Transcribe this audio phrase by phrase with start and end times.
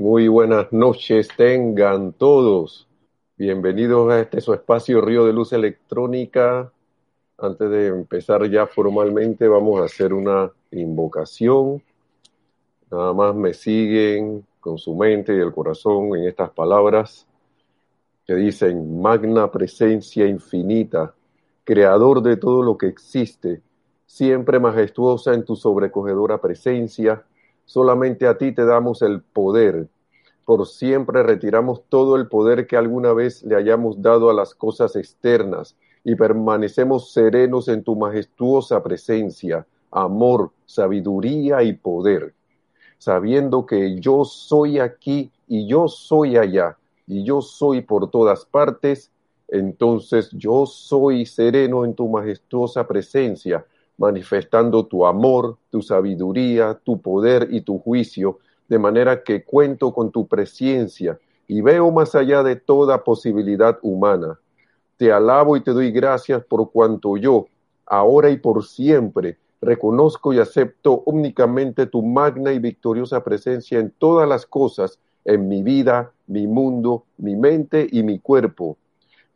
[0.00, 2.88] Muy buenas noches tengan todos.
[3.36, 6.72] Bienvenidos a este su espacio Río de Luz Electrónica.
[7.36, 11.82] Antes de empezar ya formalmente vamos a hacer una invocación.
[12.90, 17.26] Nada más me siguen con su mente y el corazón en estas palabras
[18.24, 21.14] que dicen, magna presencia infinita,
[21.62, 23.60] creador de todo lo que existe,
[24.06, 27.22] siempre majestuosa en tu sobrecogedora presencia,
[27.70, 29.86] solamente a ti te damos el poder.
[30.44, 34.96] Por siempre retiramos todo el poder que alguna vez le hayamos dado a las cosas
[34.96, 42.34] externas y permanecemos serenos en tu majestuosa presencia, amor, sabiduría y poder,
[42.98, 49.12] sabiendo que yo soy aquí y yo soy allá y yo soy por todas partes,
[49.46, 53.64] entonces yo soy sereno en tu majestuosa presencia,
[54.00, 60.10] manifestando tu amor, tu sabiduría, tu poder y tu juicio, de manera que cuento con
[60.10, 64.38] tu presencia y veo más allá de toda posibilidad humana.
[64.96, 67.48] Te alabo y te doy gracias por cuanto yo,
[67.84, 74.26] ahora y por siempre, reconozco y acepto únicamente tu magna y victoriosa presencia en todas
[74.26, 78.78] las cosas, en mi vida, mi mundo, mi mente y mi cuerpo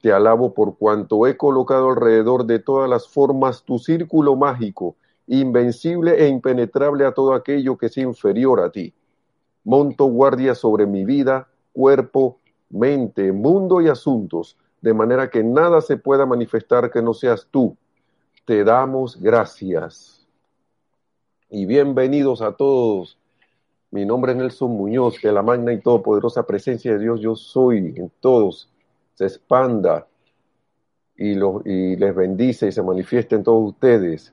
[0.05, 4.97] te alabo por cuanto he colocado alrededor de todas las formas tu círculo mágico,
[5.27, 8.93] invencible e impenetrable a todo aquello que es inferior a ti.
[9.65, 12.37] Monto guardia sobre mi vida, cuerpo,
[12.69, 17.75] mente, mundo y asuntos, de manera que nada se pueda manifestar que no seas tú.
[18.45, 20.29] Te damos gracias.
[21.49, 23.17] Y bienvenidos a todos.
[23.91, 27.79] Mi nombre es Nelson Muñoz, que la magna y todopoderosa presencia de Dios yo soy
[27.97, 28.69] en todos
[29.15, 30.07] se expanda
[31.17, 34.33] y, y les bendice y se manifieste en todos ustedes.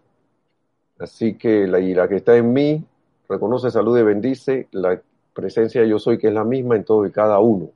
[0.99, 2.83] Así que la, y la que está en mí
[3.27, 5.01] reconoce, salud y bendice la
[5.33, 7.69] presencia yo soy que es la misma en todo y cada uno.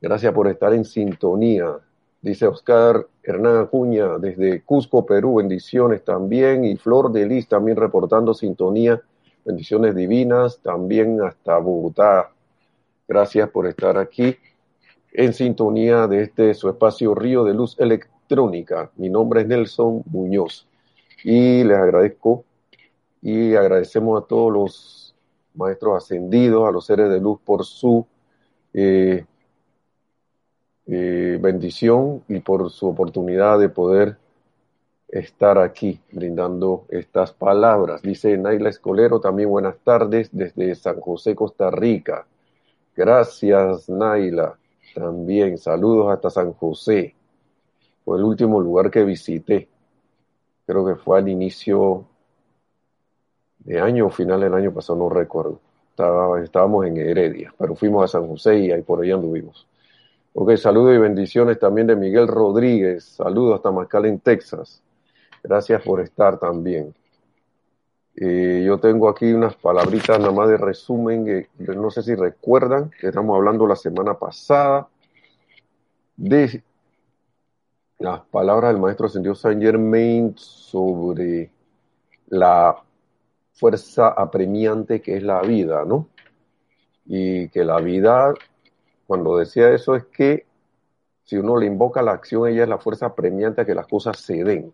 [0.00, 1.78] Gracias por estar en sintonía.
[2.20, 6.64] Dice Oscar Hernán Acuña desde Cusco, Perú, bendiciones también.
[6.64, 9.00] Y Flor de Lis también reportando sintonía,
[9.44, 12.30] bendiciones divinas también hasta Bogotá.
[13.06, 14.36] Gracias por estar aquí
[15.14, 18.90] en sintonía de este su espacio Río de Luz Electrónica.
[18.96, 20.66] Mi nombre es Nelson Muñoz
[21.22, 22.44] y les agradezco
[23.22, 25.14] y agradecemos a todos los
[25.54, 28.04] maestros ascendidos, a los seres de luz por su
[28.72, 29.24] eh,
[30.86, 34.16] eh, bendición y por su oportunidad de poder
[35.06, 38.02] estar aquí brindando estas palabras.
[38.02, 42.26] Dice Naila Escolero, también buenas tardes desde San José, Costa Rica.
[42.96, 44.58] Gracias, Naila.
[44.94, 47.14] También saludos hasta San José.
[48.04, 49.68] Fue el último lugar que visité.
[50.66, 52.06] Creo que fue al inicio
[53.58, 55.60] de año o final del año pasado, no recuerdo.
[56.42, 59.66] estábamos en Heredia, pero fuimos a San José y ahí por allá anduvimos.
[60.34, 63.04] Ok, saludos y bendiciones también de Miguel Rodríguez.
[63.04, 64.82] Saludos hasta McAllen, Texas.
[65.42, 66.94] Gracias por estar también.
[68.16, 72.90] Eh, yo tengo aquí unas palabritas nada más de resumen que no sé si recuerdan
[73.00, 74.88] que estamos hablando la semana pasada
[76.16, 76.62] de
[77.98, 81.50] las palabras del maestro ascendido Saint Germain sobre
[82.28, 82.76] la
[83.52, 86.08] fuerza apremiante que es la vida, ¿no?
[87.06, 88.32] Y que la vida,
[89.08, 90.46] cuando decía eso, es que
[91.24, 94.20] si uno le invoca la acción, ella es la fuerza apremiante a que las cosas
[94.20, 94.72] se den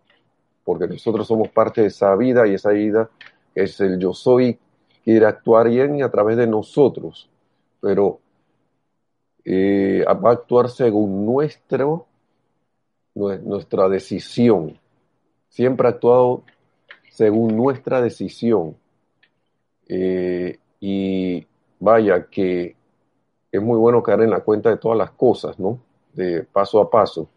[0.63, 3.09] porque nosotros somos parte de esa vida y esa vida
[3.55, 4.57] es el yo soy,
[5.03, 7.29] quiere actuar bien a través de nosotros,
[7.79, 8.19] pero
[9.43, 12.05] eh, va a actuar según nuestro,
[13.13, 14.77] nuestra decisión.
[15.49, 16.43] Siempre ha actuado
[17.11, 18.75] según nuestra decisión.
[19.87, 21.45] Eh, y
[21.79, 22.75] vaya que
[23.51, 25.79] es muy bueno caer en la cuenta de todas las cosas, ¿no?
[26.13, 27.27] De paso a paso.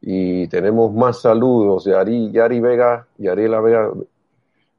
[0.00, 3.90] Y tenemos más saludos de Ari, Yari Vega, Ariela Vega,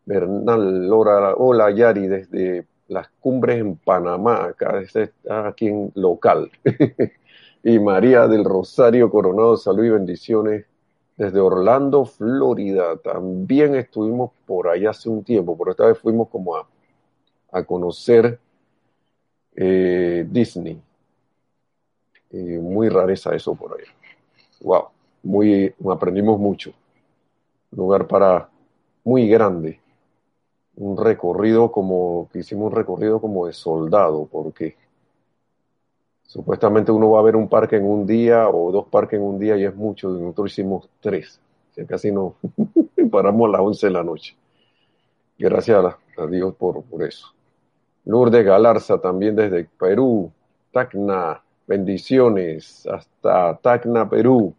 [0.06, 6.52] Bernal Lora, hola Yari, desde las cumbres en Panamá, acá está aquí en local.
[7.64, 10.66] y María del Rosario Coronado, salud y bendiciones
[11.16, 12.98] desde Orlando, Florida.
[12.98, 16.68] También estuvimos por allá hace un tiempo, pero esta vez fuimos como a,
[17.52, 18.40] a conocer
[19.56, 20.82] eh, Disney.
[22.32, 23.92] muy rareza eso por allá.
[24.62, 24.94] Wow
[25.24, 26.74] muy, aprendimos mucho.
[27.72, 28.50] lugar para
[29.04, 29.80] muy grande.
[30.76, 34.76] Un recorrido como, que hicimos un recorrido como de soldado, porque
[36.24, 39.40] supuestamente uno va a ver un parque en un día o dos parques en un
[39.40, 41.40] día y es mucho, nosotros hicimos tres.
[41.82, 42.36] O casi no
[43.12, 44.36] paramos a las 11 de la noche.
[45.38, 45.84] Gracias
[46.18, 47.28] a, Dios por, por eso.
[48.06, 50.32] Lourdes Galarza también desde Perú.
[50.72, 54.54] Tacna, bendiciones hasta Tacna, Perú.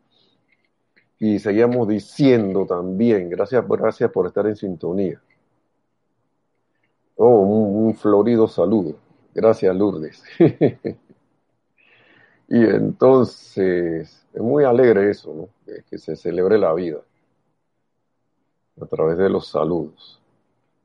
[1.19, 5.21] Y seguíamos diciendo también, gracias, gracias por estar en sintonía.
[7.17, 8.97] Oh, un, florido saludo.
[9.35, 10.23] Gracias, Lourdes.
[12.49, 15.49] y entonces, es muy alegre eso, ¿no?
[15.65, 17.01] Que, que se celebre la vida
[18.81, 20.21] a través de los saludos.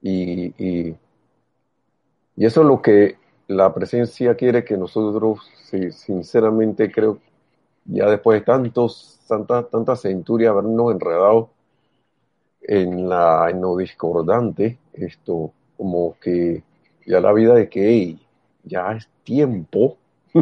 [0.01, 0.95] Y, y,
[2.35, 3.17] y, eso es lo que
[3.47, 7.19] la presencia quiere que nosotros, sí, sinceramente creo,
[7.85, 11.49] ya después de tantos, tanta, tanta centuria habernos enredado
[12.61, 16.61] en, la, en lo discordante, esto como que
[17.05, 18.17] ya la vida de que
[18.65, 19.95] ya es tiempo.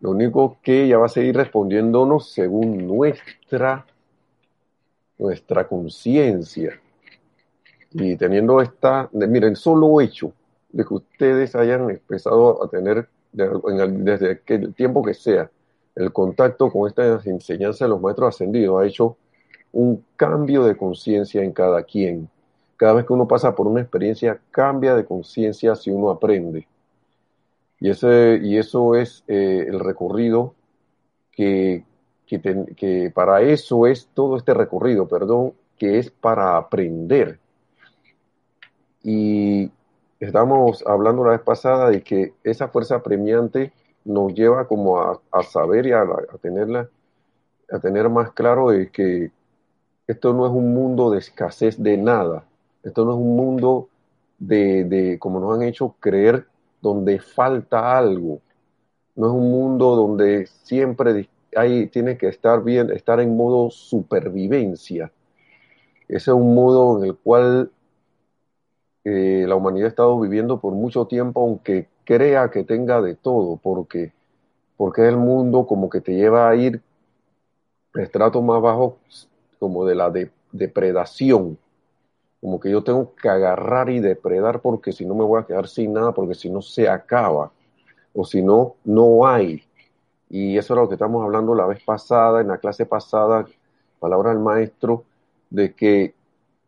[0.00, 3.86] lo único que ya va a seguir respondiéndonos según nuestra
[5.16, 6.80] nuestra conciencia.
[7.92, 10.32] Y teniendo esta, miren, solo hecho
[10.70, 15.48] de que ustedes hayan empezado a tener, desde el tiempo que sea,
[15.94, 19.16] el contacto con esta enseñanza de los maestros ascendidos, ha hecho
[19.70, 22.28] un cambio de conciencia en cada quien.
[22.78, 26.68] Cada vez que uno pasa por una experiencia, cambia de conciencia si uno aprende.
[27.80, 30.54] Y, ese, y eso es eh, el recorrido
[31.32, 31.84] que,
[32.24, 32.40] que,
[32.76, 37.40] que para eso es todo este recorrido, perdón, que es para aprender.
[39.02, 39.72] Y
[40.20, 43.72] estamos hablando la vez pasada de que esa fuerza premiante
[44.04, 46.88] nos lleva como a, a saber y a, a, tenerla,
[47.72, 49.32] a tener más claro de que
[50.06, 52.47] esto no es un mundo de escasez de nada,
[52.88, 53.88] esto no es un mundo
[54.38, 56.46] de, de como nos han hecho creer,
[56.80, 58.40] donde falta algo,
[59.16, 65.10] no es un mundo donde siempre ahí tiene que estar bien, estar en modo supervivencia.
[66.06, 67.70] Ese es un modo en el cual
[69.04, 73.56] eh, la humanidad ha estado viviendo por mucho tiempo, aunque crea que tenga de todo,
[73.56, 74.12] porque,
[74.76, 76.80] porque es el mundo como que te lleva a ir
[77.94, 78.98] estrato más bajo,
[79.58, 81.58] como de la de, depredación.
[82.40, 85.68] Como que yo tengo que agarrar y depredar porque si no me voy a quedar
[85.68, 87.50] sin nada, porque si no se acaba,
[88.14, 89.62] o si no, no hay.
[90.30, 93.46] Y eso era lo que estamos hablando la vez pasada, en la clase pasada,
[93.98, 95.04] palabra del maestro,
[95.50, 96.14] de que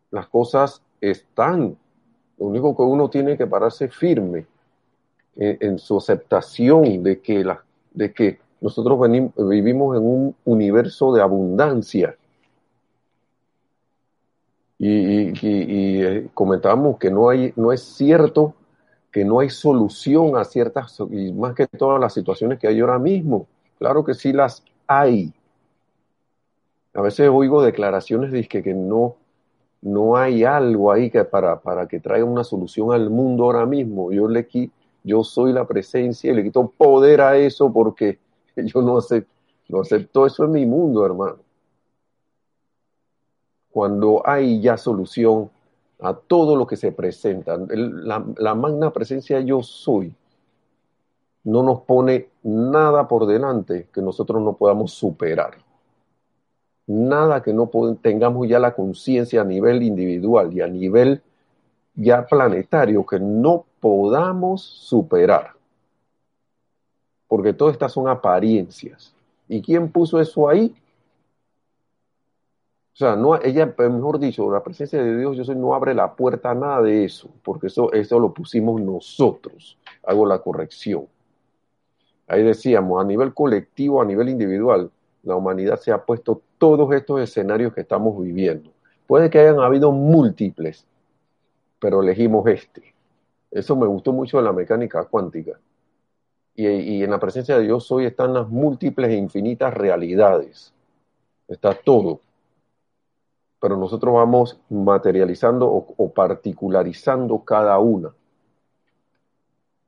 [0.09, 1.77] las cosas están.
[2.37, 4.45] Lo único que uno tiene que pararse firme
[5.35, 7.45] en, en su aceptación de que,
[7.91, 12.15] de que nosotros venimos, vivimos en un universo de abundancia.
[14.83, 18.55] Y, y, y comentábamos que no, hay, no es cierto
[19.11, 22.97] que no hay solución a ciertas, y más que todas las situaciones que hay ahora
[22.97, 23.45] mismo.
[23.77, 25.33] Claro que sí las hay.
[26.93, 29.17] A veces oigo declaraciones de que, que no,
[29.81, 34.11] no hay algo ahí que para, para que traiga una solución al mundo ahora mismo.
[34.11, 34.47] Yo le
[35.03, 38.19] yo soy la presencia y le quito poder a eso porque
[38.55, 38.99] yo no
[39.69, 41.37] no acepto eso en mi mundo, hermano.
[43.71, 45.49] Cuando hay ya solución
[46.01, 47.57] a todo lo que se presenta.
[47.57, 50.13] La, magna presencia yo soy
[51.43, 55.57] no nos pone nada por delante que nosotros no podamos superar.
[56.87, 57.69] Nada que no
[58.01, 61.21] tengamos ya la conciencia a nivel individual y a nivel
[61.95, 65.51] ya planetario que no podamos superar.
[67.27, 69.13] Porque todas estas son apariencias.
[69.47, 70.75] ¿Y quién puso eso ahí?
[73.01, 76.15] O sea, no, ella, mejor dicho, la presencia de Dios, yo soy, no abre la
[76.15, 79.79] puerta a nada de eso, porque eso, eso lo pusimos nosotros.
[80.03, 81.07] Hago la corrección.
[82.27, 84.91] Ahí decíamos, a nivel colectivo, a nivel individual,
[85.23, 88.69] la humanidad se ha puesto todos estos escenarios que estamos viviendo.
[89.07, 90.85] Puede que hayan habido múltiples,
[91.79, 92.93] pero elegimos este.
[93.49, 95.59] Eso me gustó mucho de la mecánica cuántica.
[96.53, 100.71] Y, y en la presencia de Dios hoy están las múltiples e infinitas realidades.
[101.47, 102.19] Está todo
[103.61, 108.11] pero nosotros vamos materializando o, particularizando cada una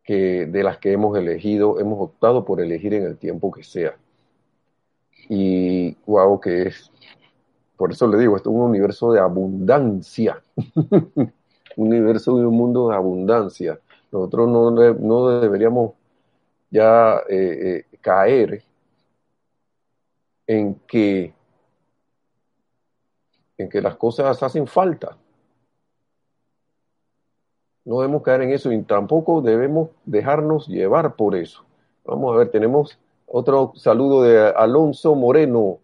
[0.04, 3.98] que de las que hemos elegido, hemos optado por elegir en el tiempo que sea.
[5.28, 6.92] Y wow, que es,
[7.76, 10.44] por eso le digo, esto es un universo de abundancia,
[10.86, 11.34] un
[11.76, 13.80] universo de un mundo de abundancia.
[14.12, 15.94] Nosotros no, no deberíamos
[16.70, 18.64] ya eh, eh, caer
[20.46, 21.34] en que
[23.58, 25.18] en que las cosas hacen falta.
[27.86, 31.66] No debemos caer en eso y tampoco debemos dejarnos llevar por eso.
[32.06, 35.80] Vamos a ver, tenemos otro saludo de Alonso Moreno,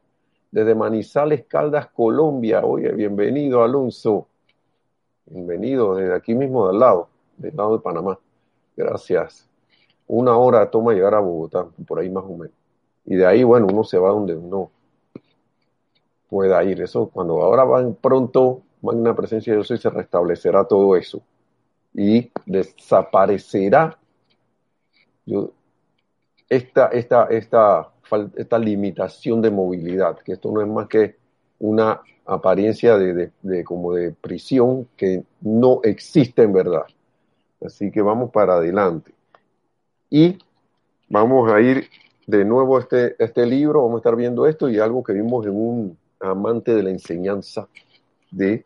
[0.52, 2.64] desde Manizales, Caldas, Colombia.
[2.64, 4.28] Oye, bienvenido, Alonso.
[5.26, 7.10] Bienvenido desde aquí mismo de al lado.
[7.38, 8.20] del lado de Panamá.
[8.76, 9.48] Gracias.
[10.08, 12.54] Una hora toma llegar a Bogotá, por ahí más o menos.
[13.06, 14.72] Y de ahí, bueno, uno se va donde uno
[16.30, 16.82] pueda ir.
[16.82, 21.22] Eso, cuando ahora van pronto, una presencia de Dios y se restablecerá todo eso.
[21.94, 23.98] Y desaparecerá
[26.48, 27.90] esta, esta, esta,
[28.36, 31.18] esta limitación de movilidad, que esto no es más que
[31.60, 36.86] una apariencia de, de, como de prisión que no existe en verdad.
[37.64, 39.12] Así que vamos para adelante.
[40.10, 40.38] Y
[41.10, 41.90] vamos a ir
[42.26, 45.56] de nuevo este, este libro, vamos a estar viendo esto y algo que vimos en
[45.56, 47.68] un amante de la enseñanza
[48.32, 48.66] de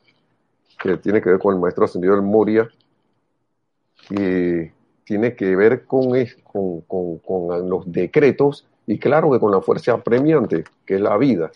[0.82, 2.70] que tiene que ver con el maestro ascendido del Moria,
[4.10, 4.74] que
[5.06, 6.12] tiene que ver con,
[6.44, 11.18] con, con, con los decretos y claro que con la fuerza apremiante, que es la
[11.18, 11.52] vida,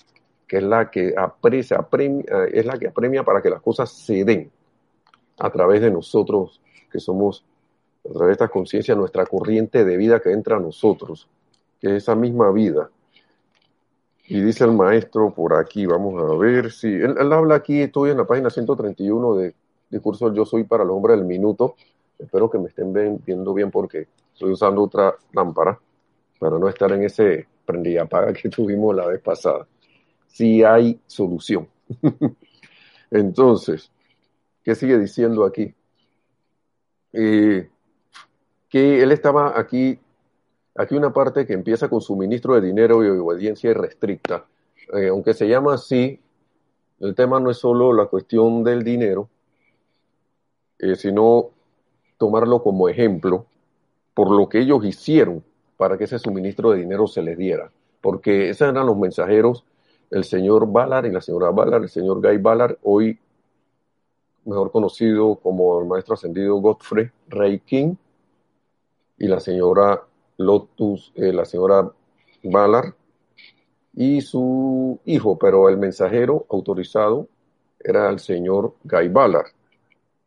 [0.48, 4.24] que es la que aprecia, apremia, es la que apremia para que las cosas se
[4.24, 4.50] den
[5.38, 6.62] a través de nosotros,
[6.92, 7.44] que somos,
[8.10, 11.28] a través de esta conciencia, nuestra corriente de vida que entra a nosotros,
[11.80, 12.90] que es esa misma vida.
[14.28, 18.18] Y dice el maestro por aquí, vamos a ver si, él, habla aquí, estoy en
[18.18, 19.56] la página 131 de
[19.90, 21.76] Discurso Yo Soy para el Hombre del Minuto,
[22.20, 22.92] espero que me estén
[23.26, 25.80] viendo bien porque estoy usando otra lámpara
[26.40, 29.68] para no estar en ese prendilla apaga que tuvimos la vez pasada.
[30.28, 31.68] Si hay solución.
[33.12, 33.92] Entonces,
[34.64, 35.74] ¿qué sigue diciendo aquí?
[37.14, 37.70] Eh,
[38.70, 40.00] que él estaba aquí
[40.78, 44.46] Aquí una parte que empieza con suministro de dinero y obediencia irrestricta.
[44.94, 46.20] Eh, aunque se llama así,
[47.00, 49.28] el tema no es solo la cuestión del dinero,
[50.78, 51.50] eh, sino
[52.18, 53.48] tomarlo como ejemplo
[54.14, 55.44] por lo que ellos hicieron
[55.78, 57.72] para que ese suministro de dinero se les diera.
[58.00, 59.66] Porque esos eran los mensajeros,
[60.12, 63.20] el señor Ballard y la señora Ballard, el señor Guy Ballard, hoy
[64.46, 67.62] mejor conocido como el maestro ascendido Godfrey Ray
[69.20, 70.04] y la señora
[70.38, 71.92] Lotus, eh, la señora
[72.44, 72.94] Ballard
[73.94, 77.28] y su hijo, pero el mensajero autorizado
[77.80, 79.48] era el señor Guy Ballard.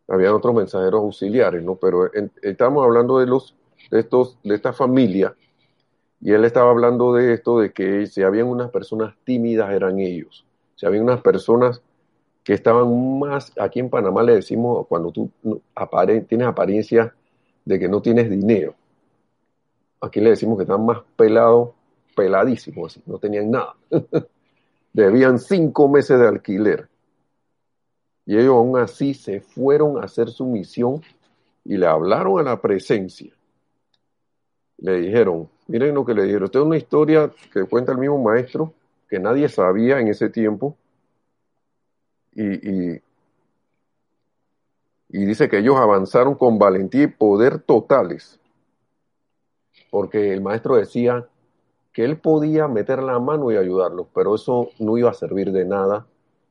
[0.09, 1.77] Habían otros mensajeros auxiliares, ¿no?
[1.77, 2.11] Pero
[2.43, 3.55] estamos hablando de los
[3.91, 5.35] de estos de esta familia
[6.21, 10.45] y él estaba hablando de esto de que si habían unas personas tímidas eran ellos.
[10.75, 11.81] Si habían unas personas
[12.43, 15.31] que estaban más aquí en Panamá le decimos cuando tú
[16.27, 17.15] tienes apariencia
[17.65, 18.75] de que no tienes dinero
[20.01, 21.71] aquí le decimos que están más pelados,
[22.17, 23.75] peladísimos, así, no tenían nada.
[24.93, 26.89] Debían cinco meses de alquiler.
[28.27, 31.03] Y ellos aún así se fueron a hacer su misión
[31.65, 33.33] y le hablaron a la presencia.
[34.79, 38.19] Le dijeron, miren lo que le dijeron, esta es una historia que cuenta el mismo
[38.19, 38.73] maestro,
[39.09, 40.77] que nadie sabía en ese tiempo.
[42.33, 43.03] Y, y,
[45.09, 48.40] y dice que ellos avanzaron con valentía y poder totales
[49.91, 51.27] porque el maestro decía
[51.93, 55.65] que él podía meter la mano y ayudarlos, pero eso no iba a servir de
[55.65, 56.07] nada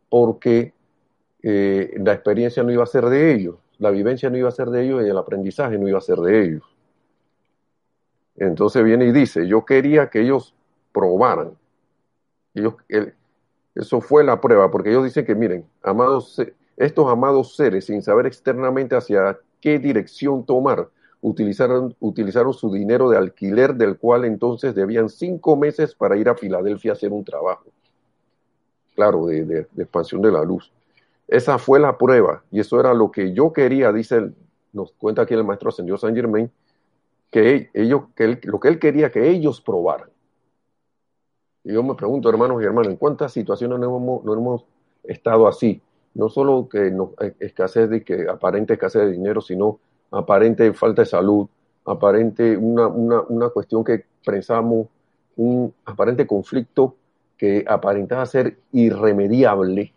[0.10, 0.74] porque
[1.42, 4.70] eh, la experiencia no iba a ser de ellos, la vivencia no iba a ser
[4.70, 6.64] de ellos y el aprendizaje no iba a ser de ellos.
[8.36, 10.56] Entonces viene y dice, yo quería que ellos
[10.92, 11.58] probaran.
[13.76, 16.42] Eso fue la prueba, porque ellos dicen que, miren, amados,
[16.76, 20.90] estos amados seres, sin saber externamente hacia qué dirección tomar,
[21.22, 26.36] utilizaron, utilizaron su dinero de alquiler, del cual entonces debían cinco meses para ir a
[26.36, 27.66] Filadelfia a hacer un trabajo.
[28.96, 30.72] Claro, de, expansión de la luz.
[31.28, 34.32] Esa fue la prueba, y eso era lo que yo quería, dice,
[34.74, 36.52] nos cuenta aquí el maestro ascendió Saint Germain,
[37.30, 40.10] que ellos, que lo que él quería que ellos probaran.
[41.64, 44.66] Y yo me pregunto, hermanos y hermanas, ¿en cuántas situaciones no hemos, no hemos
[45.04, 45.82] estado así?
[46.16, 49.80] No solo que no, eh, escasez de que aparente escasez de dinero, sino
[50.12, 51.48] aparente falta de salud,
[51.86, 54.88] aparente una, una, una cuestión que pensamos,
[55.36, 56.96] un aparente conflicto
[57.38, 59.94] que aparentaba ser irremediable,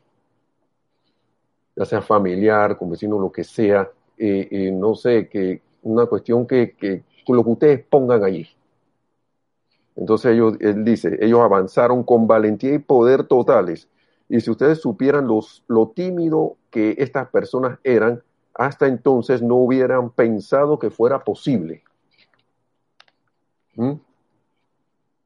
[1.74, 6.46] ya sea familiar, con vecinos, lo que sea, eh, eh, no sé, que una cuestión
[6.46, 8.46] que, que lo que ustedes pongan allí.
[9.96, 13.88] Entonces ellos, él dice, ellos avanzaron con valentía y poder totales.
[14.28, 18.22] Y si ustedes supieran los, lo tímido que estas personas eran,
[18.54, 21.82] hasta entonces no hubieran pensado que fuera posible.
[23.74, 23.94] ¿Mm?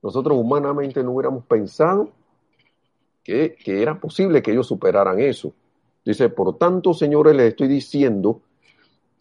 [0.03, 2.11] Nosotros humanamente no hubiéramos pensado
[3.25, 5.53] que, que, era posible que ellos superaran eso.
[6.05, 8.43] Dice, por tanto, señores, les estoy diciendo,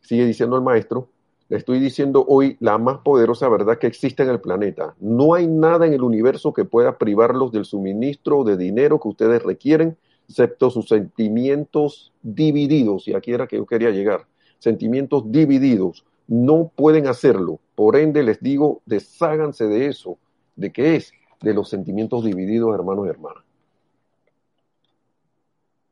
[0.02, 1.10] sigue diciendo el maestro,
[1.50, 4.96] les estoy diciendo hoy la más poderosa verdad que existe en el planeta.
[5.00, 9.44] No hay nada en el universo que pueda privarlos del suministro de dinero que ustedes
[9.44, 9.98] requieren
[10.28, 14.26] excepto sus sentimientos divididos, y aquí era que yo quería llegar,
[14.60, 16.06] sentimientos divididos.
[16.28, 17.60] No pueden hacerlo.
[17.76, 20.18] Por ende, les digo, desháganse de eso.
[20.56, 21.14] ¿De qué es?
[21.42, 23.44] De los sentimientos divididos, hermanos y hermanas.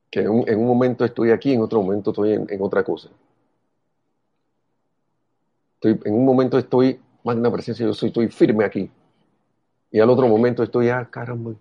[0.10, 3.10] Que en un, momento estoy aquí, en otro momento estoy en, otra cosa.
[5.76, 8.90] Estoy, en un momento estoy, magna presencia, yo estoy firme aquí.
[9.92, 11.54] Y al otro momento estoy, ah, caramba,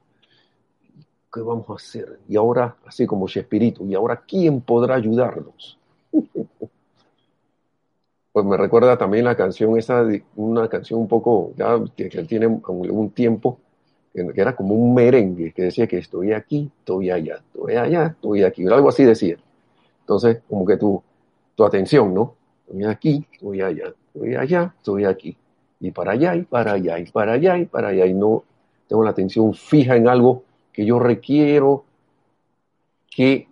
[1.33, 2.19] ¿qué vamos a hacer?
[2.29, 5.79] Y ahora, así como espíritu, ¿y ahora quién podrá ayudarnos?
[8.33, 13.11] pues me recuerda también la canción esa, una canción un poco, ya que, tiene un
[13.11, 13.59] tiempo,
[14.13, 18.43] que, era como un merengue, que decía que estoy aquí, estoy allá, estoy allá, estoy
[18.43, 19.37] aquí, algo así decía.
[20.01, 21.03] Entonces, como que tu,
[21.55, 22.35] tu atención, ¿no?
[22.67, 25.37] Estoy aquí, estoy allá, estoy allá, estoy aquí.
[25.81, 28.45] Y para allá, y para allá, y para allá, y para allá, y no
[28.87, 31.85] tengo la atención fija en algo que yo requiero
[33.11, 33.47] que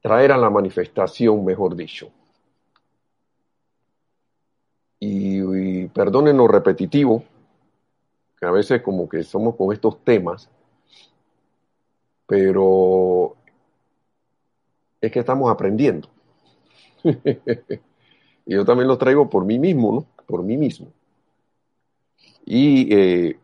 [0.00, 2.10] traer a la manifestación, mejor dicho.
[5.00, 7.24] Y, perdonen lo repetitivo,
[8.38, 10.50] que a veces como que somos con estos temas,
[12.26, 13.36] pero
[15.00, 16.08] es que estamos aprendiendo.
[17.04, 20.24] y yo también lo traigo por mí mismo, ¿no?
[20.26, 20.88] Por mí mismo.
[22.44, 23.38] Y eh,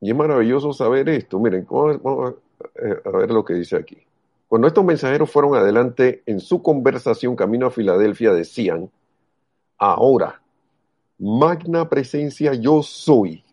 [0.00, 1.38] y es maravilloso saber esto.
[1.38, 2.34] Miren, vamos
[3.04, 3.98] a ver lo que dice aquí.
[4.48, 8.90] Cuando estos mensajeros fueron adelante en su conversación camino a Filadelfia, decían,
[9.78, 10.42] ahora,
[11.18, 13.44] magna presencia yo soy.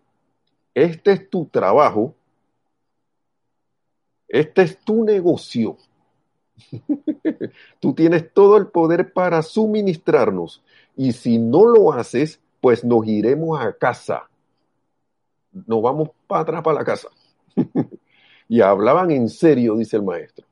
[0.73, 2.15] Este es tu trabajo.
[4.27, 5.77] Este es tu negocio.
[7.79, 10.63] Tú tienes todo el poder para suministrarnos.
[10.95, 14.29] Y si no lo haces, pues nos iremos a casa
[15.51, 17.09] nos vamos para atrás para la casa.
[18.49, 20.45] y hablaban en serio, dice el maestro.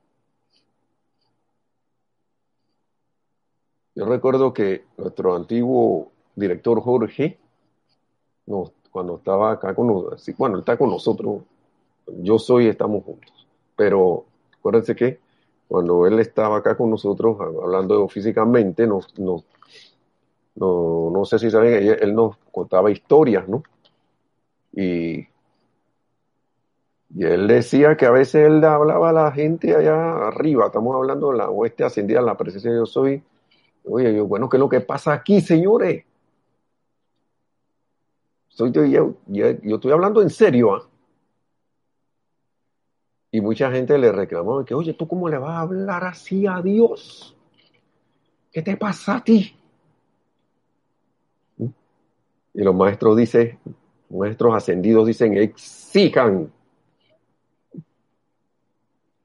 [3.95, 7.39] Yo recuerdo que nuestro antiguo director Jorge,
[8.91, 11.43] cuando estaba acá con nosotros, bueno, está con nosotros,
[12.07, 14.25] yo soy, estamos juntos, pero
[14.59, 15.19] acuérdense que
[15.67, 18.99] cuando él estaba acá con nosotros, hablando físicamente, no,
[20.55, 23.63] no sé si saben, él nos contaba historias, ¿no?
[24.75, 25.27] Y,
[27.17, 31.31] y él decía que a veces él hablaba a la gente allá arriba, estamos hablando
[31.31, 33.23] de la oeste ascendida, la presencia de yo soy.
[33.85, 36.03] Oye, yo, bueno, ¿qué es lo que pasa aquí, señores?
[38.49, 38.83] Soy, yo,
[39.27, 40.75] yo, estoy hablando en serio.
[40.75, 40.89] ¿ah?
[43.31, 46.61] Y mucha gente le reclamaba que, oye, ¿tú cómo le vas a hablar así a
[46.61, 47.35] Dios?
[48.51, 49.55] ¿Qué te pasa a ti?
[51.57, 53.59] Y los maestros dicen,
[54.09, 56.51] Nuestros ascendidos dicen exijan.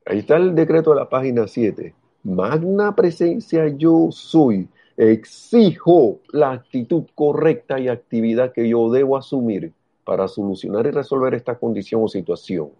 [0.06, 1.94] Ahí está el decreto de la página 7.
[2.24, 4.68] Magna presencia yo soy.
[4.96, 9.72] Exijo la actitud correcta y actividad que yo debo asumir
[10.04, 12.70] para solucionar y resolver esta condición o situación.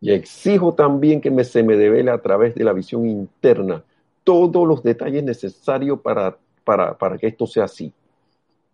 [0.00, 3.84] Y exijo también que me, se me devele a través de la visión interna
[4.24, 7.92] todos los detalles necesarios para, para, para que esto sea así.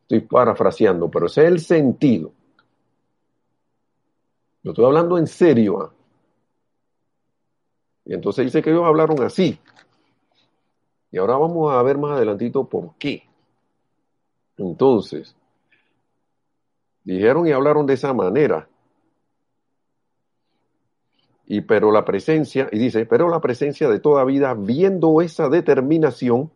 [0.06, 2.30] Estoy parafraseando, pero ese es el sentido.
[4.62, 5.82] Yo estoy hablando en serio.
[5.82, 5.92] ¿ah?
[8.04, 9.58] Y entonces dice que ellos hablaron así.
[11.10, 13.24] Y ahora vamos a ver más adelantito por qué.
[14.56, 15.34] Entonces,
[17.02, 18.68] dijeron y hablaron de esa manera.
[21.46, 26.52] Y pero la presencia, y dice, pero la presencia de toda vida, viendo esa determinación,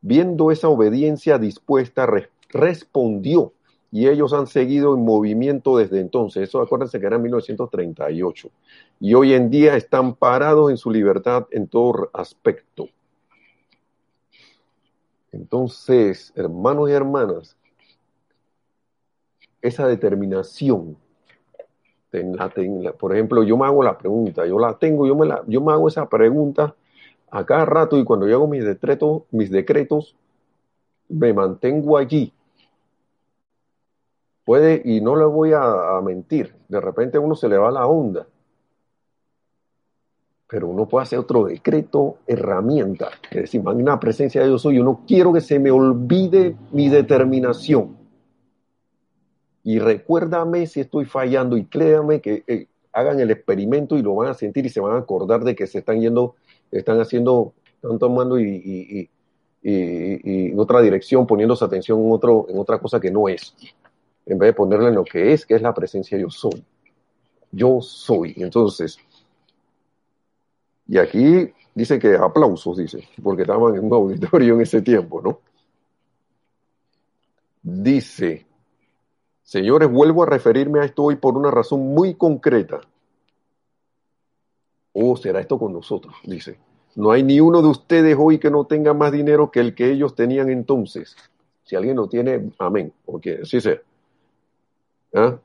[0.00, 2.06] viendo esa obediencia dispuesta,
[2.54, 3.52] respondió
[3.90, 6.48] y ellos han seguido en movimiento desde entonces.
[6.48, 8.50] Eso acuérdense que era en 1938.
[9.00, 12.88] Y hoy en día están parados en su libertad en todo aspecto.
[15.30, 17.56] Entonces, hermanos y hermanas,
[19.62, 20.96] esa determinación,
[22.98, 25.72] por ejemplo, yo me hago la pregunta, yo la tengo, yo me, la, yo me
[25.72, 26.74] hago esa pregunta
[27.30, 30.16] a cada rato y cuando yo hago mis decretos, mis decretos,
[31.08, 32.33] me mantengo allí
[34.44, 38.26] puede, y no le voy a, mentir, de repente uno se le va la onda,
[40.46, 44.84] pero uno puede hacer otro decreto, herramienta, que decir, magna presencia de Dios soy, yo
[44.84, 47.96] no quiero que se me olvide mi determinación.
[49.64, 54.28] Y recuérdame si estoy fallando y créame que eh, hagan el experimento y lo van
[54.28, 56.34] a sentir y se van a acordar de que se están yendo,
[56.70, 59.10] están haciendo, están tomando y, y,
[59.62, 63.56] y, en otra dirección, poniéndose atención en, otro, en otra cosa que no es
[64.26, 66.64] en vez de ponerle en lo que es, que es la presencia yo soy.
[67.50, 68.34] Yo soy.
[68.36, 68.98] Entonces,
[70.86, 75.40] Y aquí dice que aplausos, dice, porque estaban en un auditorio en ese tiempo, ¿no?
[77.62, 78.46] Dice,
[79.42, 82.80] señores, vuelvo a referirme a esto hoy por una razón muy concreta.
[84.92, 86.58] Oh, será esto con nosotros, dice.
[86.96, 89.90] No hay ni uno de ustedes hoy que no tenga más dinero que el que
[89.90, 91.16] ellos tenían entonces.
[91.64, 93.80] Si alguien lo tiene, amén, porque así sea.
[95.14, 95.38] ¿Ah?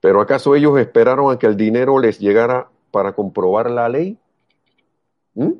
[0.00, 4.16] Pero ¿acaso ellos esperaron a que el dinero les llegara para comprobar la ley?
[5.34, 5.52] ¿Mm?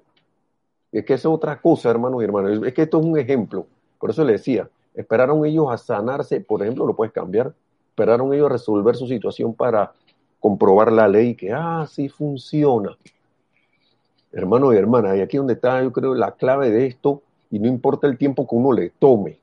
[0.92, 2.60] Es que es otra cosa, hermanos y hermanas.
[2.64, 3.66] Es que esto es un ejemplo.
[3.98, 7.52] Por eso le decía, esperaron ellos a sanarse, por ejemplo, lo puedes cambiar.
[7.90, 9.92] Esperaron ellos a resolver su situación para
[10.40, 12.96] comprobar la ley, que, ah, funciona.
[14.32, 17.66] Hermanos y hermanas, y aquí donde está, yo creo, la clave de esto, y no
[17.66, 19.38] importa el tiempo que uno le tome.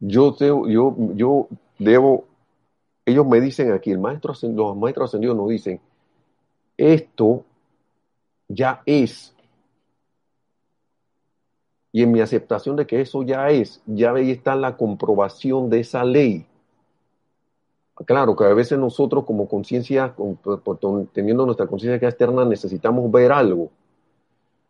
[0.00, 2.24] Yo, yo, yo debo,
[3.04, 5.80] ellos me dicen aquí, el maestro, los maestros ascendidos nos dicen,
[6.76, 7.44] esto
[8.48, 9.34] ya es.
[11.92, 15.80] Y en mi aceptación de que eso ya es, ya ahí está la comprobación de
[15.80, 16.46] esa ley.
[18.04, 20.14] Claro que a veces nosotros como conciencia,
[21.14, 23.70] teniendo nuestra conciencia externa, necesitamos ver algo.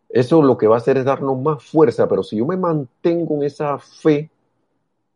[0.07, 3.35] Eso lo que va a hacer es darnos más fuerza, pero si yo me mantengo
[3.35, 4.29] en esa fe,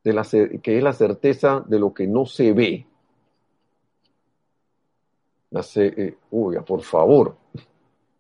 [0.03, 2.85] de la, que es la certeza de lo que no se ve,
[5.51, 6.15] la eh,
[6.65, 7.35] por favor,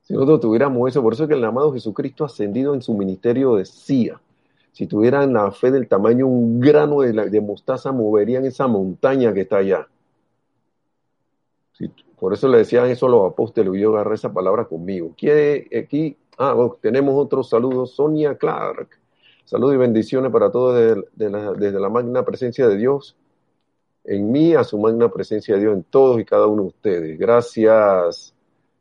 [0.01, 3.55] si nosotros tuviéramos eso, por eso es que el amado Jesucristo ascendido en su ministerio
[3.55, 4.19] decía,
[4.73, 9.57] si tuvieran la fe del tamaño un grano de, mostaza, moverían esa montaña que está
[9.57, 9.87] allá.
[12.19, 15.13] por eso le decían eso a los apóstoles, yo agarré esa palabra conmigo.
[15.17, 16.17] ¿Quiere aquí?
[16.37, 19.00] Ah, tenemos otro saludo, Sonia Clark.
[19.51, 23.17] Saludos y bendiciones para todos desde, la, magna presencia de Dios
[24.05, 27.19] en mí, a su magna presencia de Dios en todos y cada uno de ustedes.
[27.19, 28.33] Gracias,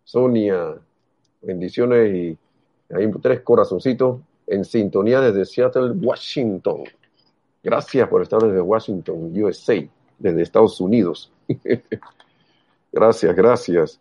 [0.05, 0.77] Sonia.
[1.43, 2.39] Bendiciones y
[2.95, 6.85] hay tres corazoncitos en sintonía desde Seattle, Washington.
[7.65, 9.85] Gracias por estar desde Washington, USA,
[10.21, 11.33] desde Estados Unidos.
[12.93, 14.01] gracias, gracias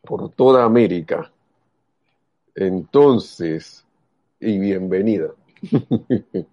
[0.00, 1.30] por toda América.
[2.54, 3.85] Entonces,
[4.40, 5.28] y bienvenida.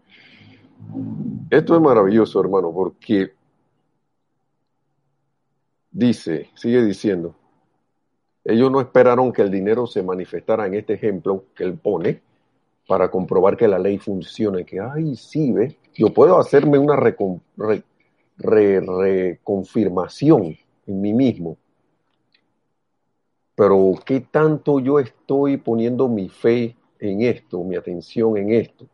[1.50, 3.34] Esto es maravilloso, hermano, porque
[5.92, 7.36] dice, sigue diciendo,
[8.44, 12.22] ellos no esperaron que el dinero se manifestara en este ejemplo que él pone
[12.88, 16.98] para comprobar que la ley funcione, que, ay, sí, ve, yo puedo hacerme una
[18.38, 21.58] reconfirmación en mí mismo.
[23.56, 28.88] Pero ¿qué tanto yo estoy poniendo mi fe en esto, mi atención en esto?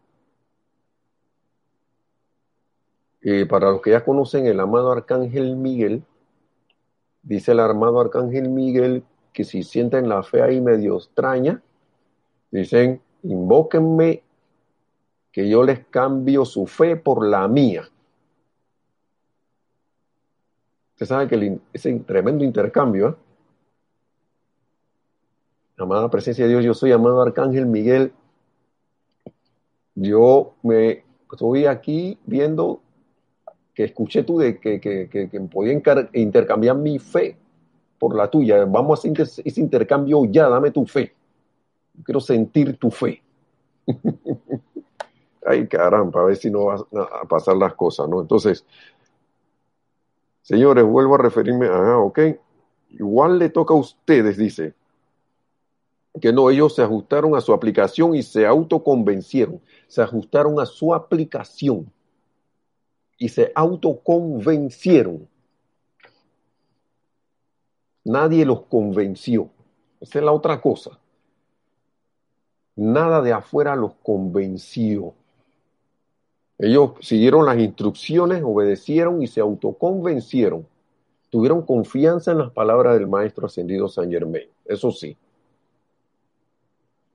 [3.22, 6.04] Eh, para los que ya conocen el amado Arcángel Miguel,
[7.22, 11.62] dice el amado Arcángel Miguel que si sienten la fe ahí medio extraña,
[12.50, 14.24] dicen, invóquenme
[15.32, 17.88] que yo les cambio su fe por la mía.
[20.94, 23.29] Usted sabe que ese tremendo intercambio, ¿eh?
[25.84, 28.12] Amada presencia de Dios, yo soy amado Arcángel Miguel.
[29.96, 32.82] Yo me estoy aquí viendo
[33.74, 35.82] que escuché tú de que, que, que, que podía
[36.14, 37.38] intercambiar mi fe
[37.98, 38.66] por la tuya.
[38.66, 41.14] Vamos a hacer ese intercambio ya, dame tu fe.
[42.04, 43.22] quiero sentir tu fe.
[45.46, 48.22] Ay, caramba, a ver si no van a pasar las cosas, ¿no?
[48.22, 48.66] Entonces,
[50.42, 52.20] señores, vuelvo a referirme, ah, ok,
[52.90, 54.76] igual le toca a ustedes, dice,
[56.20, 60.94] que no, ellos se ajustaron a su aplicación y se autoconvencieron, se ajustaron a su
[60.94, 61.92] aplicación
[63.18, 65.28] y se autoconvencieron.
[68.04, 69.50] Nadie los convenció.
[70.00, 70.98] Esa es la otra cosa.
[72.76, 75.14] Nada de afuera los convenció.
[76.58, 80.66] Ellos siguieron las instrucciones, obedecieron y se autoconvencieron.
[81.30, 84.50] Tuvieron confianza en las palabras del Maestro Ascendido San Germain.
[84.66, 85.16] Eso sí.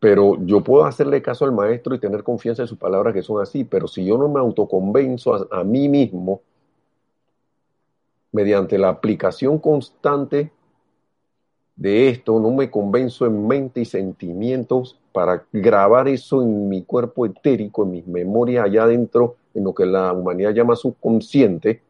[0.04, 3.40] Pero yo puedo hacerle caso al maestro y tener confianza en sus palabras que son
[3.40, 6.42] así, pero si yo no me autoconvenzo a, mí mismo,
[8.30, 10.52] mediante la aplicación constante
[11.76, 17.24] de esto, no me convenzo en mente y sentimientos para grabar eso en mi cuerpo
[17.24, 21.80] etérico, en mis memorias allá adentro, en lo que la humanidad llama subconsciente,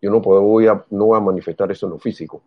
[0.00, 0.40] yo no puedo,
[0.90, 2.40] no voy a manifestar eso en lo físico.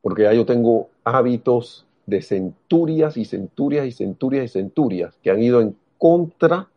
[0.00, 5.42] Porque ya yo tengo hábitos de centurias y centurias y centurias y centurias que han
[5.42, 6.68] ido en contra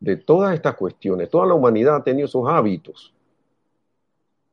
[0.00, 1.30] de todas estas cuestiones.
[1.30, 3.12] Toda la humanidad ha tenido esos hábitos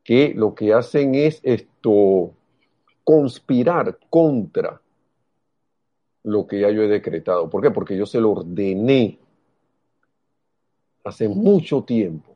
[0.03, 2.33] que lo que hacen es esto
[3.03, 4.81] conspirar contra
[6.23, 7.49] lo que ya yo he decretado.
[7.49, 7.71] ¿Por qué?
[7.71, 9.19] Porque yo se lo ordené
[11.03, 12.35] hace mucho tiempo.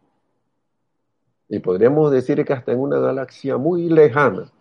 [1.50, 4.52] Y podríamos decir que hasta en una galaxia muy lejana.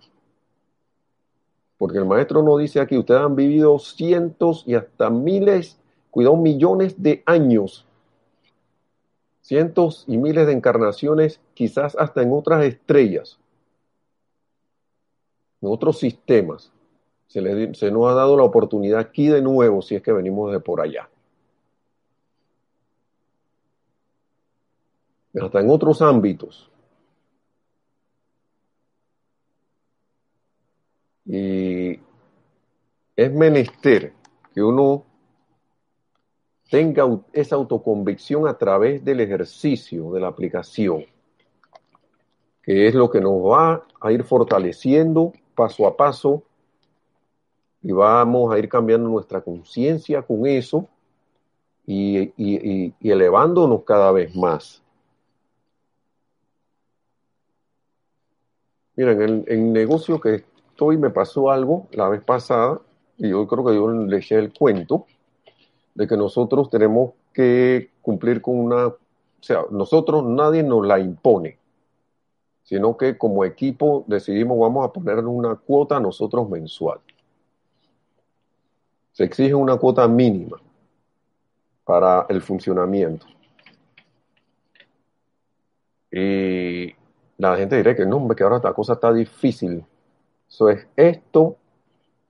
[1.82, 5.76] Porque el maestro nos dice aquí, ustedes han vivido cientos y hasta miles,
[6.12, 7.84] cuidado, millones de años.
[9.40, 13.36] Cientos y miles de encarnaciones, quizás hasta en otras estrellas,
[15.60, 16.70] en otros sistemas.
[17.26, 20.60] Se, se nos ha dado la oportunidad aquí de nuevo, si es que venimos de
[20.60, 21.08] por allá.
[25.34, 26.71] Hasta en otros ámbitos.
[31.24, 32.00] Y
[33.16, 34.12] es menester
[34.54, 35.04] que uno
[36.70, 41.04] tenga esa autoconvicción a través del ejercicio, de la aplicación,
[42.62, 46.42] que es lo que nos va a ir fortaleciendo paso a paso
[47.82, 50.88] y vamos a ir cambiando nuestra conciencia con eso
[51.84, 52.32] y,
[53.00, 54.82] elevándonos cada vez más.
[58.96, 60.44] Miren, en el negocio que
[60.82, 62.80] estoy me pasó algo la vez pasada,
[63.18, 65.06] y yo creo que yo le eché el cuento,
[65.94, 68.98] de que nosotros tenemos que cumplir con una, o
[69.40, 71.58] sea, nosotros nadie nos la impone,
[72.62, 77.00] sino que como equipo decidimos vamos a poner una cuota a nosotros mensual
[79.12, 80.60] se exige una cuota mínima
[81.84, 83.26] para el funcionamiento.
[86.10, 86.94] Y
[87.38, 89.84] la gente dirá que no, que ahora esta cosa está difícil.
[90.52, 91.56] Eso es esto,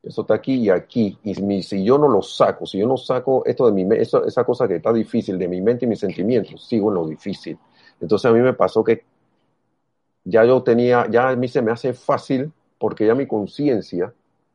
[0.02, 1.18] eso está aquí y aquí.
[1.24, 4.44] Y si yo no lo saco, si yo no saco esto de mi mente, esa
[4.44, 7.58] cosa que está difícil de mi mente y mis sentimientos, sigo en lo difícil.
[8.00, 9.04] Entonces a mí me pasó que
[10.24, 14.12] ya yo tenía, ya a mí se me hace fácil porque ya mi conciencia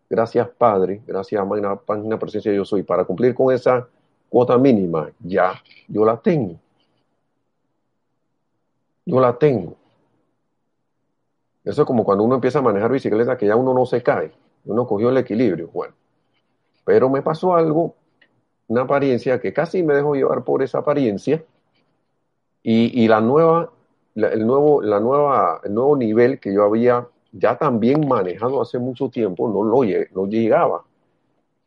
[0.10, 1.02] Gracias, Padre.
[1.06, 2.84] Gracias, Magna, Magna Presencia Yo Soy.
[2.84, 3.88] Para cumplir con esa
[4.30, 6.60] cuota mínima, ya yo la tengo.
[9.06, 9.77] Yo la tengo.
[11.68, 14.32] Eso es como cuando uno empieza a manejar bicicleta, que ya uno no se cae.
[14.66, 15.70] Uno cogió el equilibrio.
[15.74, 15.94] Bueno,
[16.86, 17.96] pero me pasó algo,
[18.70, 21.44] una apariencia que casi me dejó llevar por esa apariencia.
[22.64, 23.72] Y, la nueva,
[24.16, 29.10] el nuevo, la nueva, el nuevo nivel que yo había ya también manejado hace mucho
[29.10, 29.82] tiempo, no, lo,
[30.14, 30.86] no llegaba.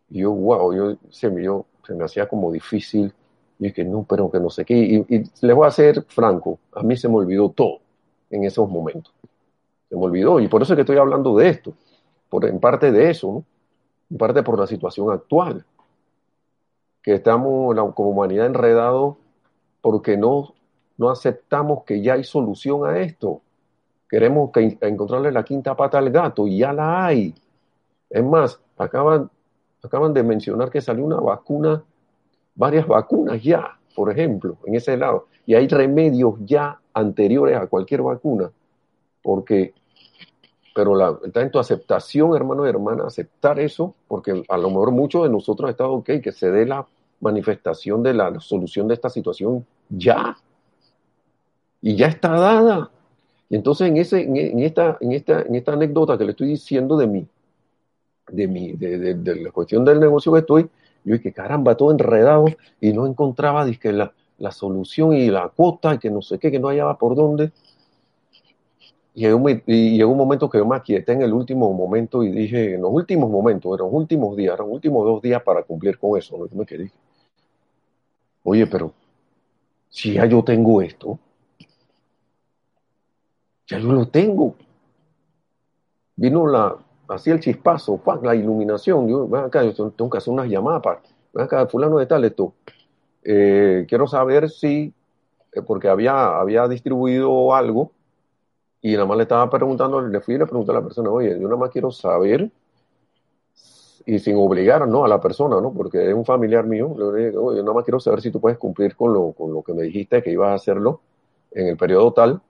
[0.08, 3.12] Y yo, wow, yo, se, me, yo, se me hacía como difícil.
[3.58, 4.74] Y dije, no, pero que no sé qué.
[4.76, 7.80] Y, y les voy a ser franco, a mí se me olvidó todo
[8.30, 9.12] en esos momentos.
[9.90, 10.40] Se me olvidó.
[10.40, 11.74] Y por eso es que estoy hablando de esto.
[12.42, 13.44] En parte de eso.
[14.10, 15.66] En parte por la situación actual.
[17.02, 19.16] Que estamos como humanidad enredados
[19.80, 20.54] porque no,
[20.96, 23.40] no aceptamos que ya hay solución a esto.
[24.08, 27.34] Queremos que, encontrarle la quinta pata al gato y ya la hay.
[28.08, 29.30] Es más, acaban,
[29.82, 31.82] acaban de mencionar que salió una vacuna,
[32.54, 35.28] varias vacunas ya, por ejemplo, en ese lado.
[35.46, 38.50] Y hay remedios ya anteriores a cualquier vacuna.
[39.22, 39.74] Porque,
[40.74, 44.92] pero la, está en tu aceptación, hermano y hermana, aceptar eso, porque a lo mejor
[44.92, 46.86] muchos de nosotros han estado ok, que se dé la
[47.20, 50.36] manifestación de la solución de esta situación ya.
[51.82, 52.90] Y ya está dada.
[53.48, 56.96] Y entonces en, ese, en, esta, en, esta, en esta anécdota que le estoy diciendo
[56.96, 57.26] de mí,
[58.30, 60.70] de, mi, de, de, la cuestión del negocio que estoy,
[61.04, 62.44] yo dije, caramba, todo enredado
[62.80, 66.50] y no encontraba dizque, la, la solución y la cuota y que no sé qué,
[66.50, 67.52] que no hallaba por dónde.
[69.14, 72.30] Y llegó, y llegó un momento que yo me aquieté en el último momento y
[72.30, 75.62] dije, en los últimos momentos, eran los últimos días, eran los últimos dos días para
[75.64, 76.38] cumplir con eso.
[76.38, 76.46] ¿no?
[76.46, 76.92] Yo me quedé,
[78.44, 78.92] oye, pero
[79.88, 81.18] si ya yo tengo esto,
[83.66, 84.54] ya yo lo tengo.
[86.14, 86.76] Vino la,
[87.08, 89.08] así el chispazo, la iluminación.
[89.08, 92.24] Yo, ven acá, yo tengo que hacer unas llamadas para, ven acá, fulano de tal,
[92.24, 92.54] esto.
[93.24, 94.94] Eh, quiero saber si,
[95.52, 97.90] eh, porque había, había distribuido algo
[98.82, 101.38] y nada más le estaba preguntando, le fui y le pregunté a la persona, oye,
[101.38, 102.50] yo nada más quiero saber
[104.06, 105.04] y sin obligar ¿no?
[105.04, 105.72] a la persona, ¿no?
[105.72, 108.40] porque es un familiar mío, le dije, oye, yo nada más quiero saber si tú
[108.40, 111.00] puedes cumplir con lo, con lo que me dijiste que ibas a hacerlo
[111.50, 112.40] en el periodo tal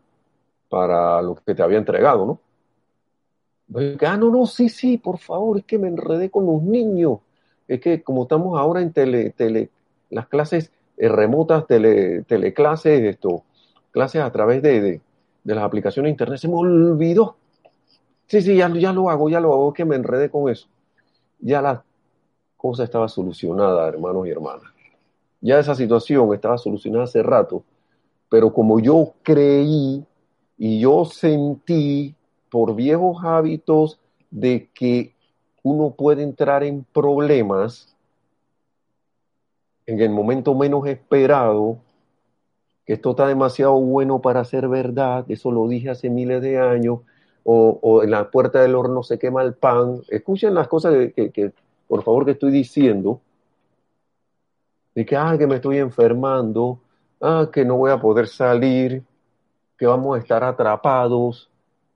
[0.68, 2.40] para lo que te había entregado, ¿no?
[4.00, 7.18] Ah, no, no, sí, sí, por favor, es que me enredé con los niños.
[7.68, 9.70] Es que como estamos ahora en tele, tele
[10.10, 13.44] las clases eh, remotas, tele, teleclases, esto,
[13.92, 15.00] clases a través de, de,
[15.44, 17.36] las aplicaciones de internet, se me olvidó.
[18.26, 20.68] Sí, sí, ya, ya lo hago, ya lo hago, que me enredé con eso.
[21.40, 21.82] Ya la
[22.56, 24.70] cosa estaba solucionada, hermanos y hermanas.
[25.40, 27.64] Ya esa situación estaba solucionada hace rato,
[28.28, 30.04] pero como yo creí
[30.58, 32.14] y yo sentí
[32.50, 33.98] por viejos hábitos
[34.30, 35.14] de que
[35.62, 37.94] uno puede entrar en problemas
[39.86, 41.78] en el momento menos esperado,
[42.92, 47.00] esto está demasiado bueno para ser verdad, eso lo dije hace miles de años,
[47.44, 50.02] o, en la puerta del horno se quema el pan.
[50.08, 51.52] Escuchen las cosas que,
[51.88, 53.20] por favor, que estoy diciendo,
[54.94, 56.80] de que, ah, que me estoy enfermando,
[57.20, 59.02] ah, que no voy a poder salir,
[59.78, 61.50] que vamos a estar atrapados.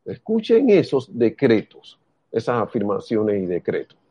[0.04, 1.98] Escuchen esos decretos,
[2.33, 4.04] esas afirmaciones y decretos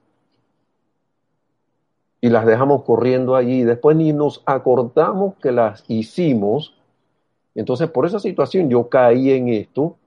[2.24, 3.64] y las dejamos corriendo allí.
[3.64, 6.74] Después ni nos acordamos que las hicimos.
[7.54, 9.98] Entonces, por esa situación yo caí en esto,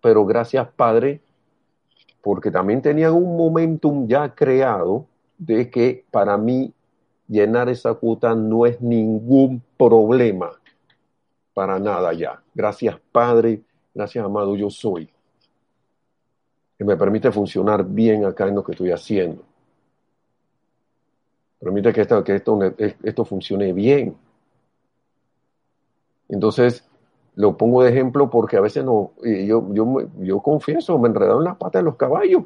[0.00, 1.20] pero gracias Padre,
[2.22, 5.06] porque también tenía un momentum ya creado
[5.38, 6.72] de que para mí
[7.26, 10.52] llenar esa cuota no es ningún problema,
[11.52, 12.40] para nada ya.
[12.54, 13.60] Gracias Padre,
[13.92, 15.10] gracias amado yo soy,
[16.78, 19.45] que me permite funcionar bien acá en lo que estoy haciendo.
[21.58, 22.58] Permite que esto, que esto,
[23.02, 24.16] esto funcione bien.
[26.28, 26.84] Entonces,
[27.34, 31.38] lo pongo de ejemplo porque a veces no, yo, yo, yo confieso, me he enredado
[31.38, 32.44] en las patas de los caballos.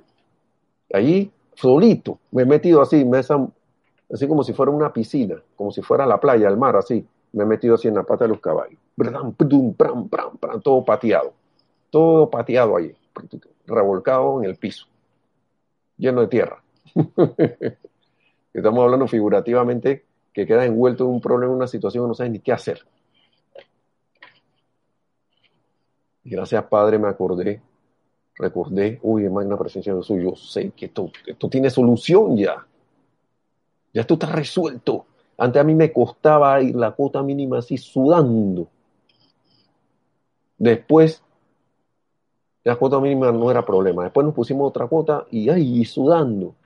[0.93, 5.83] Ahí, solito, me he metido así, me así como si fuera una piscina, como si
[5.83, 7.07] fuera la playa, el mar, así.
[7.33, 8.79] Me he metido así en la pata de los caballos.
[10.65, 11.33] Todo pateado.
[11.91, 12.93] Todo pateado ahí.
[13.67, 14.87] Revolcado en el piso.
[15.97, 16.63] Lleno de tierra.
[18.53, 22.33] Estamos hablando figurativamente que queda envuelto en un problema, en una situación que no sabes
[22.33, 22.81] ni qué hacer.
[26.25, 27.63] Y gracias, Padre, me acordé,
[28.37, 32.67] recordé, uy, magna presencia de Jesús, yo sé que esto, esto tiene solución ya.
[33.93, 35.07] Ya esto está resuelto.
[35.39, 38.69] Antes a mí me costaba ir la cuota mínima así sudando.
[40.59, 41.23] Después,
[42.65, 44.05] la cuota mínima no era problema.
[44.05, 46.57] Después nos pusimos otra cuota y ahí sudando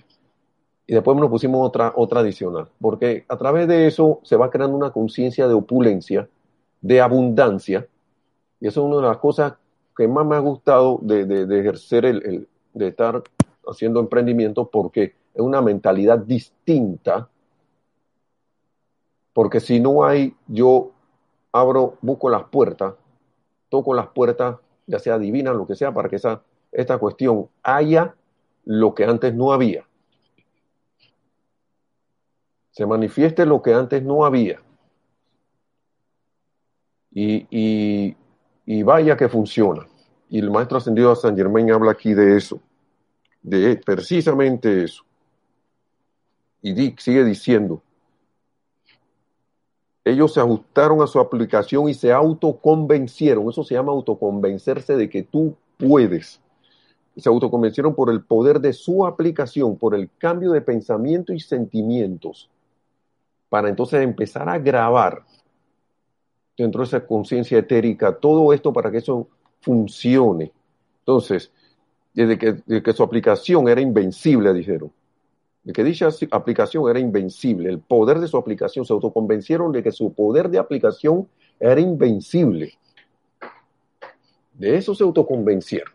[0.86, 4.76] y después nos pusimos otra, otra adicional, porque a través de eso se va creando
[4.76, 6.28] una conciencia de opulencia,
[6.80, 7.88] de abundancia,
[8.60, 9.54] y eso es una de las cosas
[9.96, 13.22] que más me ha gustado de, de, ejercer, el, de estar
[13.66, 17.28] haciendo emprendimiento, porque es una mentalidad distinta,
[19.32, 20.90] porque si no hay, yo
[21.52, 22.94] abro, busco las puertas,
[23.70, 26.42] toco las puertas, ya sea divinas, lo que sea, para que esa,
[26.72, 28.14] esta cuestión haya
[28.66, 29.86] lo que antes no había
[32.74, 34.60] se manifieste lo que antes no había.
[37.12, 38.16] Y,
[38.82, 39.86] vaya que funciona.
[40.28, 42.60] Y el maestro ascendido a San Germain habla aquí de eso,
[43.42, 45.04] de precisamente eso.
[46.62, 47.80] Y sigue diciendo,
[50.04, 55.22] ellos se ajustaron a su aplicación y se autoconvencieron, eso se llama autoconvencerse de que
[55.22, 56.40] tú puedes.
[57.16, 62.50] Se autoconvencieron por el poder de su aplicación, por el cambio de pensamiento y sentimientos
[63.54, 65.24] para entonces empezar a grabar
[66.58, 69.28] dentro de esa conciencia etérica todo esto para que eso
[69.60, 70.50] funcione.
[70.98, 71.52] Entonces,
[72.12, 72.36] desde
[72.82, 74.90] que, su aplicación era invencible, dijeron,
[75.62, 79.92] de que dicha aplicación era invencible, el poder de su aplicación, se autoconvencieron de que
[79.92, 81.28] su poder de aplicación
[81.60, 82.72] era invencible.
[84.52, 85.94] De eso se autoconvencieron.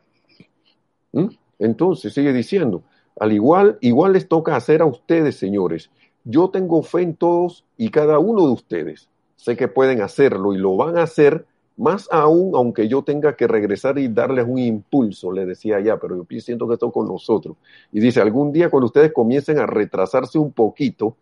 [1.11, 1.27] ¿Mm?
[1.59, 2.83] Entonces, sigue diciendo,
[3.19, 5.91] al igual, igual les toca hacer a ustedes, señores,
[6.29, 9.09] yo tengo fe en todos y cada uno de ustedes.
[9.35, 13.47] Sé que pueden hacerlo y lo van a hacer, más aún aunque yo tenga que
[13.47, 17.57] regresar y darles un impulso, le decía allá, pero yo siento que esto con nosotros.
[17.91, 21.15] Y dice, algún día cuando ustedes comiencen a retrasarse un poquito,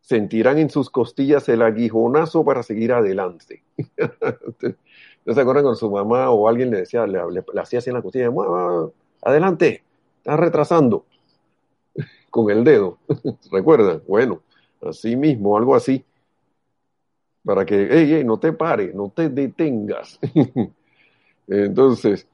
[0.00, 3.62] sentirán en sus costillas el aguijonazo para seguir adelante.
[5.26, 7.20] ¿No se acuerdan cuando su mamá o alguien le decía, le,
[7.60, 8.30] hacía así en la costilla,
[9.22, 9.82] adelante,
[10.18, 11.04] estás retrasando?
[12.34, 12.98] Con el dedo.
[13.52, 14.02] ¿Recuerdan?
[14.08, 14.42] Bueno,
[14.82, 16.04] así mismo, algo así.
[17.44, 20.18] Para que, hey, no te pares, no te detengas.
[21.46, 22.26] Entonces,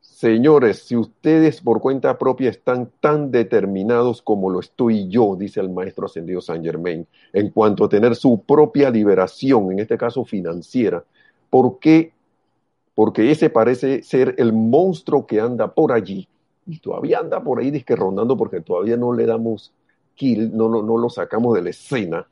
[0.00, 5.70] señores, si ustedes por cuenta propia están tan determinados como lo estoy yo, dice el
[5.70, 11.04] maestro ascendido San Germain, en cuanto a tener su propia liberación, en este caso financiera,
[11.50, 12.12] ¿por qué?
[12.96, 16.26] Porque ese parece ser el monstruo que anda por allí
[16.66, 19.72] y todavía anda por ahí disque rondando porque todavía no le damos
[20.14, 22.26] kill, no, no, no lo sacamos de la escena.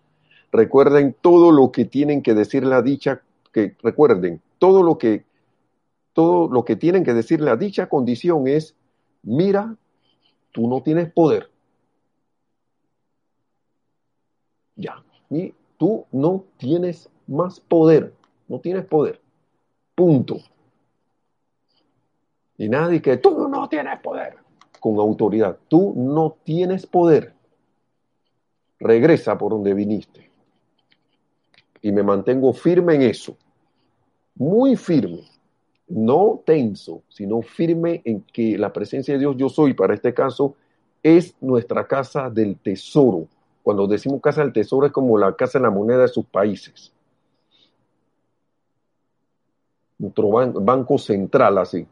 [0.51, 3.23] Recuerden todo lo que tienen que decir la dicha,
[3.53, 5.25] que recuerden, todo lo que,
[6.13, 8.75] todo lo que tienen que decir la dicha condición es,
[9.23, 9.77] mira,
[10.53, 11.51] tú no tienes poder.
[14.77, 18.13] Ya, y tú no tienes más poder,
[18.49, 19.21] no tienes poder.
[19.95, 20.39] Punto.
[22.57, 24.37] Y nadie que tú no tienes poder.
[24.81, 27.33] con autoridad, tú no tienes poder.
[28.79, 30.31] Regresa por donde viniste.
[31.81, 33.37] Y me mantengo firme en eso.
[34.35, 35.23] Muy firme.
[35.89, 40.55] No tenso, sino firme en que la presencia de Dios yo soy, para este caso,
[41.03, 43.27] es nuestra casa del tesoro.
[43.63, 46.93] Cuando decimos casa del tesoro es como la casa de la moneda de sus países.
[49.99, 51.87] Nuestro banco central, así.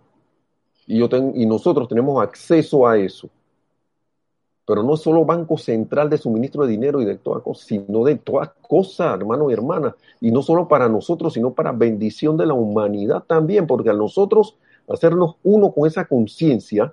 [0.92, 3.30] Y, nosotros tenemos acceso a eso.
[4.66, 8.16] Pero no solo banco central de suministro de dinero y de todas cosas, sino de
[8.16, 9.94] todas cosas, hermanos y hermanas.
[10.20, 14.56] Y no solo para nosotros, sino para bendición de la humanidad también, porque a nosotros
[14.86, 16.92] hacernos uno con esa conciencia,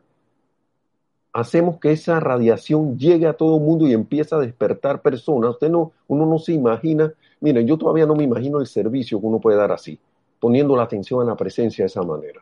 [1.34, 5.52] hacemos que esa radiación llegue a todo el mundo y empieza a despertar personas.
[5.52, 9.28] Usted no, uno no se imagina, miren, yo todavía no me imagino el servicio que
[9.28, 10.00] uno puede dar así,
[10.40, 12.42] poniendo la atención en la presencia de esa manera.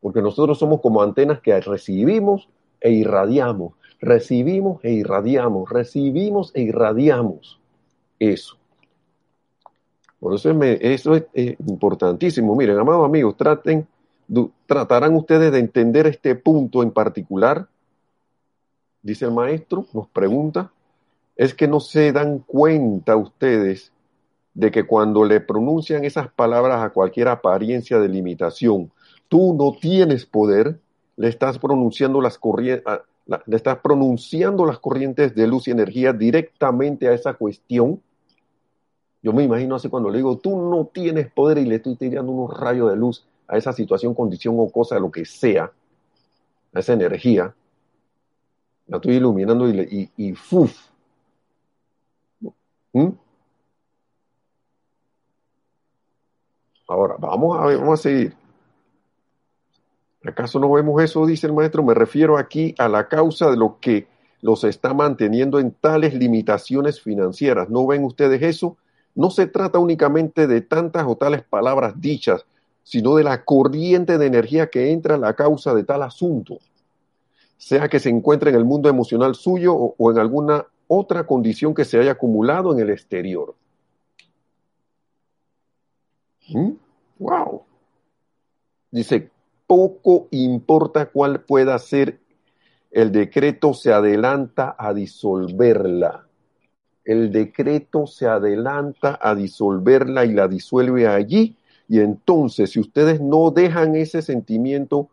[0.00, 2.48] Porque nosotros somos como antenas que recibimos
[2.80, 7.60] e irradiamos, recibimos e irradiamos, recibimos e irradiamos
[8.18, 8.56] eso.
[10.20, 12.56] Por eso, es, es, importantísimo.
[12.56, 13.86] Miren, amados amigos, traten,
[14.66, 17.68] tratarán ustedes de entender este punto en particular.
[19.02, 20.72] Dice el maestro, nos pregunta,
[21.36, 23.92] es que no se dan cuenta ustedes
[24.54, 28.90] de que cuando le pronuncian esas palabras a cualquier apariencia de limitación,
[29.28, 30.80] tú no tienes poder,
[31.16, 32.84] le estás pronunciando las corrientes,
[33.46, 38.00] le estás pronunciando las corrientes de luz y energía directamente a esa cuestión.
[39.22, 42.32] Yo me imagino así cuando le digo, tú no tienes poder y le estoy tirando
[42.32, 45.70] unos rayos de luz a esa situación, condición o cosa, lo que sea,
[46.72, 47.54] a esa energía.
[48.86, 50.74] La estoy iluminando y, y, ¡fuf!
[52.92, 53.08] ¿Mm?
[56.86, 58.47] Ahora, vamos a vamos a seguir.
[60.28, 61.24] ¿Acaso no vemos eso?
[61.26, 61.82] Dice el maestro.
[61.82, 64.06] Me refiero aquí a la causa de lo que
[64.42, 67.70] los está manteniendo en tales limitaciones financieras.
[67.70, 68.76] ¿No ven ustedes eso?
[69.14, 72.44] No se trata únicamente de tantas o tales palabras dichas,
[72.84, 76.58] sino de la corriente de energía que entra a la causa de tal asunto,
[77.56, 81.84] sea que se encuentre en el mundo emocional suyo o, en alguna otra condición que
[81.84, 83.54] se haya acumulado en el exterior.
[86.48, 86.72] ¿Mm?
[87.18, 87.62] ¡Wow!
[88.90, 89.30] Dice,
[89.68, 92.18] poco importa cuál pueda ser,
[92.90, 96.26] el decreto se adelanta a disolverla.
[97.04, 101.56] El decreto se adelanta a disolverla y la disuelve allí.
[101.86, 105.10] Y entonces, si ustedes no dejan ese sentimiento,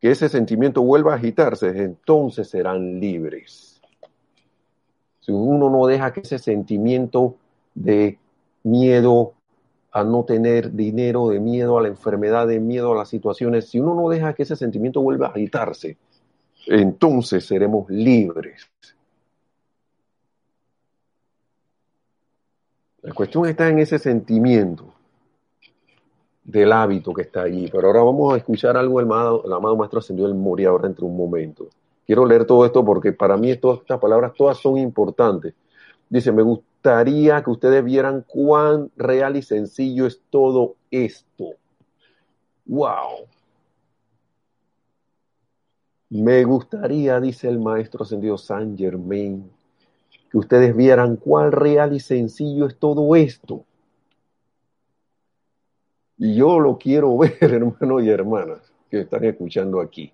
[0.00, 3.80] que ese sentimiento vuelva a agitarse, entonces serán libres.
[5.20, 7.36] Si uno no deja que ese sentimiento
[7.74, 8.18] de
[8.62, 9.34] miedo,
[9.90, 13.80] a no tener dinero, de miedo a la enfermedad, de miedo a las situaciones, si
[13.80, 15.96] uno no deja que ese sentimiento vuelva a agitarse,
[16.66, 18.70] entonces seremos libres.
[23.02, 24.92] La cuestión está en ese sentimiento
[26.44, 27.68] del hábito que está allí.
[27.70, 30.88] Pero ahora vamos a escuchar algo del amado, el amado Maestro Ascendió del Moria ahora
[30.88, 31.68] entre un momento.
[32.06, 35.54] Quiero leer todo esto porque para mí todas estas palabras todas son importantes.
[36.08, 36.42] Dice, me
[36.78, 41.54] gustaría que ustedes vieran cuán real y sencillo es todo esto.
[42.66, 43.26] ¡Wow!
[46.10, 49.50] Me gustaría, dice el maestro ascendido Saint Germain,
[50.30, 53.64] que ustedes vieran cuán real y sencillo es todo esto.
[56.16, 60.12] Y yo lo quiero ver, hermanos y hermanas, que están escuchando aquí.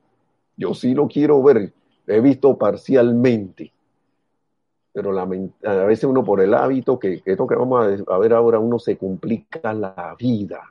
[0.56, 1.74] Yo sí lo quiero ver.
[2.06, 3.70] He visto parcialmente
[4.94, 8.78] pero a veces uno por el hábito, que, esto que vamos a, ver ahora, uno
[8.78, 10.62] se complica la vida,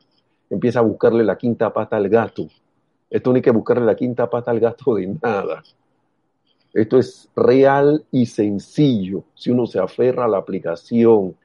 [0.49, 2.47] empieza a buscarle la quinta pata al gato.
[3.09, 5.61] Esto no hay que buscarle la quinta pata al gato de nada.
[6.73, 9.25] Esto es real y sencillo.
[9.35, 11.35] Si uno se aferra a la aplicación,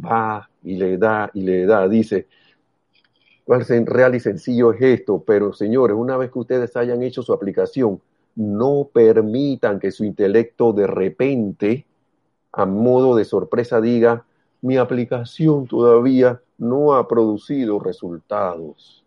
[0.00, 2.28] va y le da y le da, dice,
[3.44, 7.32] cuál real y sencillo es esto, pero señores, una vez que ustedes hayan hecho su
[7.32, 8.00] aplicación,
[8.36, 11.86] no permitan que su intelecto de repente
[12.52, 14.24] a modo de sorpresa diga,
[14.62, 19.04] mi aplicación todavía no ha producido resultados.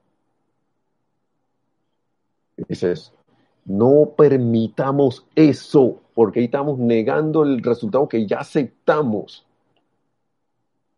[2.67, 3.13] Dices,
[3.65, 9.45] no permitamos eso, porque ahí estamos negando el resultado que ya aceptamos.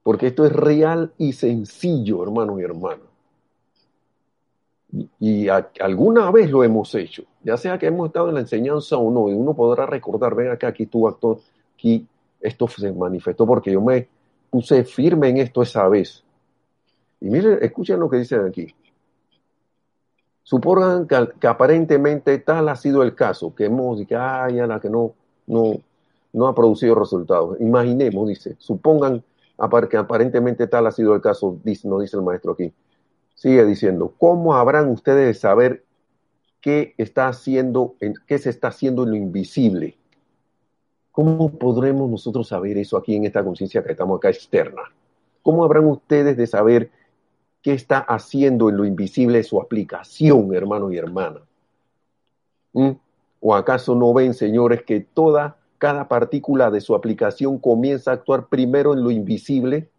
[0.03, 3.07] Porque esto es real y sencillo, hermanos y hermanas.
[5.19, 9.11] Y, alguna vez lo hemos hecho, ya sea que hemos estado en la enseñanza o
[9.11, 11.39] no, y uno podrá recordar, ven acá, aquí tú actor,
[11.73, 12.07] aquí
[12.45, 14.07] esto se manifestó porque yo me
[14.49, 16.23] puse firme en esto esa vez.
[17.19, 18.73] Y miren, escuchen lo que dicen aquí.
[20.43, 25.13] Supongan que, aparentemente tal ha sido el caso, que hemos dicho, ay, que no,
[25.47, 25.73] no,
[26.33, 27.59] no ha producido resultados.
[27.59, 29.23] Imaginemos, dice, supongan
[29.89, 32.71] que aparentemente tal ha sido el caso, dice, no dice el maestro aquí.
[33.33, 35.83] Sigue diciendo, ¿cómo habrán ustedes de saber
[36.61, 37.95] qué está haciendo,
[38.27, 39.97] qué se está haciendo en lo invisible?
[41.15, 44.81] ¿Cómo podremos nosotros saber eso aquí en esta conciencia que estamos acá externa?
[45.41, 46.91] ¿Cómo habrán ustedes de saber
[47.61, 51.43] qué está haciendo en lo invisible su aplicación, hermanos y hermanas?
[52.73, 52.89] ¿Mm?
[53.39, 58.47] ¿O acaso no ven, señores, que toda, cada partícula de su aplicación comienza a actuar
[58.47, 59.89] primero en lo invisible,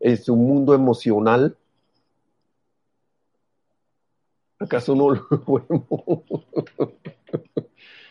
[0.00, 1.56] en su mundo emocional?
[4.58, 5.26] ¿Acaso no lo
[5.66, 6.24] vemos?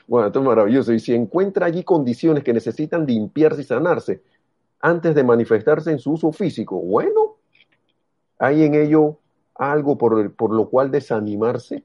[0.08, 0.94] Bueno, esto es maravilloso.
[0.94, 4.24] Y si encuentra allí condiciones que necesitan limpiarse y sanarse
[4.80, 7.38] antes de manifestarse en su uso físico, bueno,
[8.40, 9.18] ¿Hay en ello
[9.56, 11.84] algo por, por lo cual desanimarse?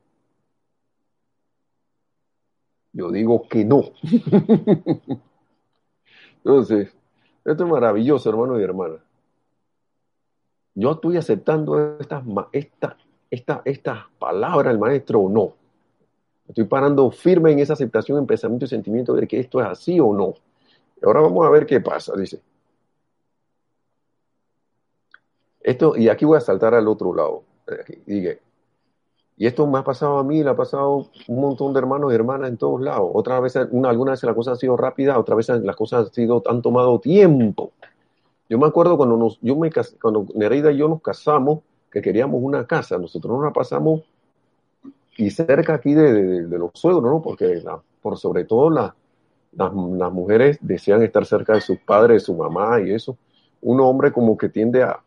[2.93, 3.85] Yo digo que no.
[6.45, 6.95] Entonces,
[7.45, 8.97] esto es maravilloso, hermano y hermana.
[10.75, 12.97] Yo estoy aceptando estas, esta,
[13.31, 15.55] esta, estas palabras del maestro o no.
[16.49, 20.01] Estoy parando firme en esa aceptación en pensamiento y sentimiento de que esto es así
[20.01, 20.35] o no.
[21.03, 22.41] Ahora vamos a ver qué pasa, dice.
[25.61, 27.45] Esto, y aquí voy a saltar al otro lado.
[28.07, 28.35] Diga,
[29.37, 32.15] y esto me ha pasado a mí, le ha pasado un montón de hermanos y
[32.15, 33.11] hermanas en todos lados.
[33.15, 36.13] Otras veces, una, algunas veces las cosas han sido rápidas, otras veces las cosas han,
[36.13, 37.73] sido, han tomado tiempo.
[38.49, 39.71] Yo me acuerdo cuando, nos, yo me,
[40.01, 44.03] cuando Nereida y yo nos casamos, que queríamos una casa, nosotros nos la pasamos
[45.23, 47.23] y cerca aquí de, los suegros, ¿no?
[47.23, 47.63] Porque
[48.01, 48.93] por sobre todo las,
[49.53, 53.17] las mujeres desean estar cerca de sus padres, de su mamá y eso.
[53.61, 55.01] Un hombre como que tiende a,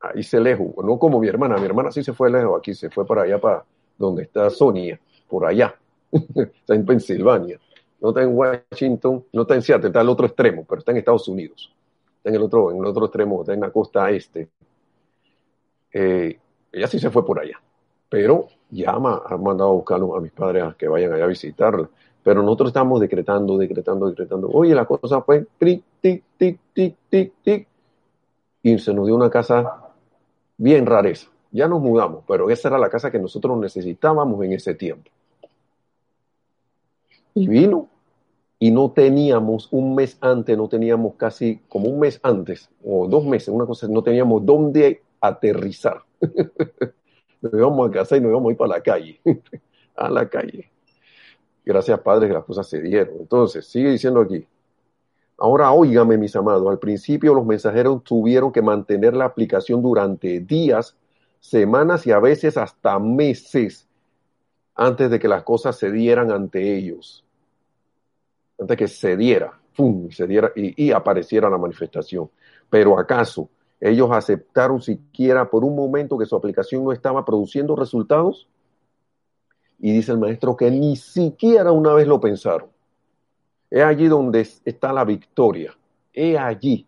[0.00, 2.90] ahí se lejos, no como mi hermana, mi hermana sí se fue lejos, aquí se
[2.90, 3.64] fue para allá, para
[3.96, 5.74] donde está Sonia, por allá,
[6.12, 7.58] está en Pensilvania,
[8.00, 10.98] no está en Washington, no está en Seattle, está al otro extremo, pero está en
[10.98, 11.74] Estados Unidos,
[12.18, 14.48] está en el otro, en el otro extremo, está en la costa este.
[15.92, 16.38] Eh,
[16.70, 17.60] ella sí se fue por allá,
[18.08, 21.88] pero ya ha mandado a buscar a mis padres a que vayan allá a visitarla.
[22.22, 24.50] Pero nosotros estamos decretando, decretando, decretando.
[24.50, 27.68] Oye, la cosa fue tic, tic, tic, tic, tic, tic.
[28.62, 29.92] Y se nos dio una casa
[30.56, 31.28] bien rareza.
[31.50, 35.10] Ya nos mudamos, pero esa era la casa que nosotros necesitábamos en ese tiempo.
[37.32, 37.88] Y vino
[38.58, 43.24] y no teníamos un mes antes, no teníamos casi como un mes antes o dos
[43.24, 46.02] meses, una cosa, no teníamos dónde aterrizar.
[47.40, 49.20] nos íbamos a casa y nos íbamos a ir para la calle,
[49.96, 50.70] a la calle.
[51.64, 53.16] Gracias, Padre, que las cosas se dieron.
[53.20, 54.46] Entonces, sigue diciendo aquí,
[55.40, 60.96] Ahora óigame, mis amados, al principio los mensajeros tuvieron que mantener la aplicación durante días,
[61.38, 63.86] semanas y a veces hasta meses
[64.74, 67.24] antes de que las cosas se dieran ante ellos.
[68.58, 69.60] Antes que se diera.
[70.10, 72.28] Se diera y apareciera la manifestación.
[72.68, 73.48] Pero acaso
[73.80, 78.48] ellos aceptaron siquiera por un momento que su aplicación no estaba produciendo resultados?
[79.78, 82.68] Y dice el maestro que ni siquiera una vez lo pensaron.
[83.70, 85.76] Es allí donde está la victoria.
[86.12, 86.86] Es allí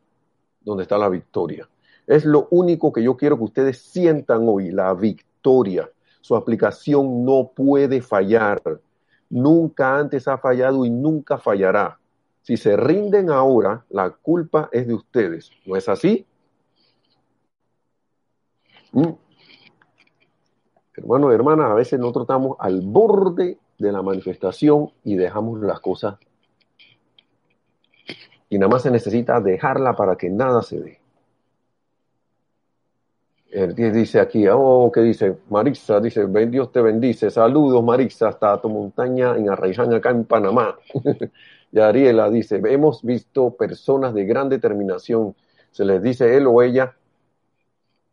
[0.61, 1.68] donde está la victoria.
[2.07, 5.88] Es lo único que yo quiero que ustedes sientan hoy, la victoria.
[6.20, 8.61] Su aplicación no puede fallar.
[9.28, 11.99] Nunca antes ha fallado y nunca fallará.
[12.43, 15.51] Si se rinden ahora, la culpa es de ustedes.
[15.64, 16.26] ¿No es así?
[18.93, 19.09] ¿Mm?
[20.97, 25.80] Hermanos y hermanas, a veces nosotros estamos al borde de la manifestación y dejamos las
[25.80, 26.18] cosas
[28.51, 31.01] y nada más se necesita dejarla para que nada se dé.
[33.53, 35.38] El dice aquí, oh, ¿qué dice?
[35.49, 37.30] Marisa, dice, Dios te bendice.
[37.30, 40.78] Saludos, Marisa, hasta tu montaña en Arraiján, acá en Panamá.
[41.72, 45.34] y Ariela dice, hemos visto personas de gran determinación.
[45.70, 46.97] Se les dice él o ella,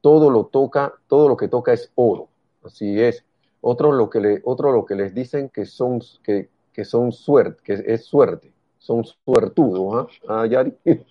[0.01, 2.29] todo lo toca, todo lo que toca es oro.
[2.63, 3.23] Así es.
[3.61, 7.61] Otro lo que, le, otro lo que les dicen que son, que, que son suerte,
[7.63, 8.53] que es suerte
[8.87, 10.41] son suertudos, ¿ah?
[10.41, 10.73] ah Yari?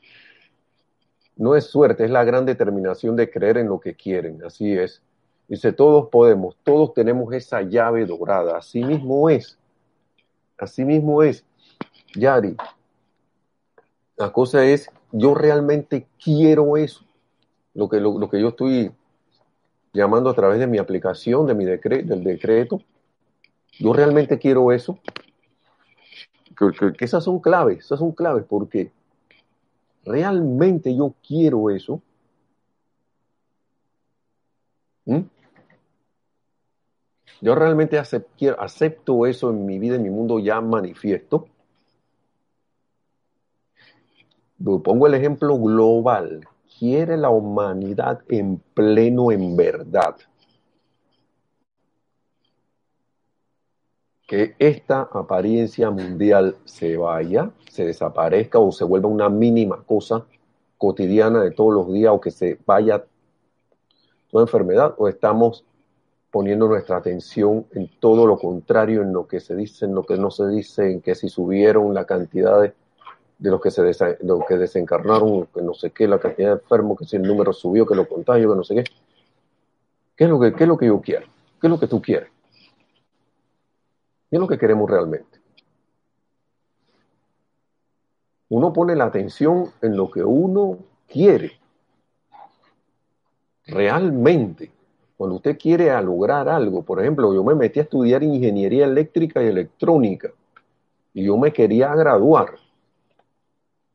[1.38, 5.02] No es suerte, es la gran determinación de creer en lo que quieren, así es.
[5.48, 9.58] Dice, todos podemos, todos tenemos esa llave dorada, así mismo es,
[10.56, 11.44] así mismo es.
[12.14, 12.56] Yari,
[14.16, 17.04] la cosa es, yo realmente quiero eso,
[17.76, 18.90] lo que, lo, que yo estoy
[19.92, 22.80] llamando a través de mi aplicación, de mi decreto, del decreto,
[23.78, 24.98] yo realmente quiero eso
[26.56, 28.90] que, esas son claves, esas son claves porque
[30.04, 32.00] realmente yo quiero eso.
[35.04, 35.20] ¿Mm?
[37.42, 41.46] Yo realmente acepto eso en mi vida, en mi mundo ya manifiesto.
[44.82, 46.48] Pongo el ejemplo global.
[46.78, 50.16] Quiere la humanidad en pleno, en verdad.
[54.26, 60.26] Que esta apariencia mundial se vaya, se desaparezca o se vuelva una mínima cosa
[60.76, 63.04] cotidiana de todos los días o que se vaya
[64.30, 65.64] toda enfermedad o estamos
[66.30, 70.18] poniendo nuestra atención en todo lo contrario, en lo que se dice, en lo que
[70.18, 72.74] no se dice, en que si subieron la cantidad de,
[73.38, 73.82] los que se
[74.48, 77.86] que desencarnaron, que no sé qué, la cantidad de enfermos, que si el número subió,
[77.86, 78.84] que lo contagio, que no sé qué.
[80.16, 81.26] ¿Qué es lo que, qué es lo que yo quiero?
[81.60, 82.30] ¿Qué es lo que tú quieres?
[84.30, 85.38] ¿Qué es lo que queremos realmente?
[88.48, 91.58] Uno pone la atención en lo que uno quiere.
[93.66, 94.70] Realmente
[95.16, 99.46] cuando usted quiere lograr algo, por ejemplo, yo me metí a estudiar ingeniería eléctrica y
[99.46, 100.30] electrónica
[101.14, 102.56] y yo me quería graduar.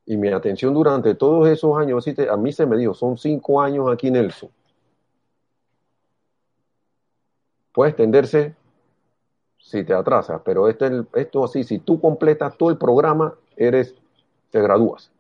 [0.06, 3.91] Y mi atención durante todos esos años, a mí se me dijo, son cinco años
[3.91, 4.49] aquí Nelson.
[7.72, 8.56] Puede extenderse
[9.58, 13.95] si te atrasas, pero este, esto así, si tú completas todo el programa, eres,
[14.49, 15.12] te gradúas.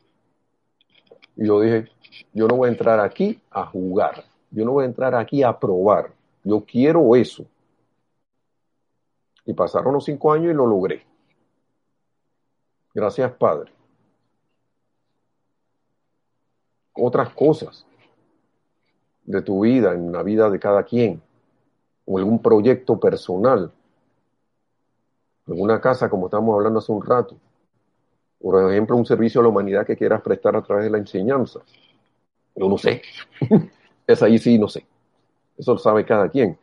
[1.37, 1.89] Y yo dije,
[2.33, 4.25] yo no voy a entrar aquí a jugar.
[4.49, 6.11] Yo no voy a entrar aquí a probar.
[6.43, 7.45] Yo quiero eso.
[9.45, 11.05] Y pasaron los cinco años y lo logré.
[12.93, 13.71] Gracias, Padre.
[16.93, 17.85] Otras cosas
[19.23, 21.21] de tu vida, en la vida de cada quien,
[22.05, 23.71] o algún proyecto personal,
[25.47, 27.35] en una casa, como estamos hablando hace un rato,
[28.41, 31.59] por ejemplo, un servicio a la humanidad que quieras prestar a través de la enseñanza.
[32.55, 33.01] Yo no sé.
[34.07, 34.85] Es ahí sí, no sé.
[35.57, 36.57] Eso lo sabe cada quien.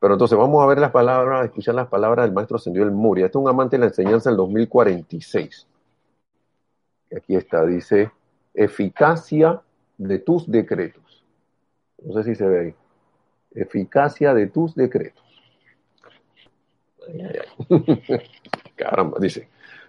[0.00, 2.94] Pero entonces vamos a ver las palabras, a escuchar las palabras del maestro Ascendido del
[2.94, 3.26] Muria.
[3.26, 5.66] Este es un amante de la enseñanza del 2046.
[7.16, 8.10] Aquí está, dice,
[8.54, 9.60] eficacia
[9.98, 11.24] de tus decretos.
[12.02, 12.74] No sé si se ve ahí.
[13.54, 15.22] Eficacia de tus decretos.
[17.08, 17.38] Ay, ay,
[17.68, 18.30] ay.
[18.76, 19.48] Caramba, dice,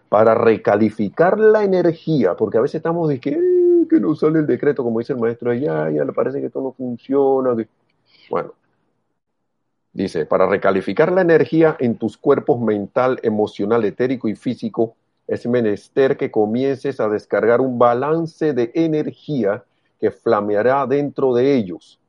[0.10, 3.40] para recalificar la energía, porque a veces estamos de que
[3.88, 6.62] que no sale el decreto, como dice el maestro, ya, ya le parece que esto
[6.62, 7.56] no funciona.
[8.30, 8.54] Bueno,
[9.94, 14.96] dice, para recalificar la energía en tus cuerpos mental, emocional, etérico y físico,
[15.28, 19.64] es menester que comiences a descargar un balance de energía
[20.00, 22.00] que flameará dentro de ellos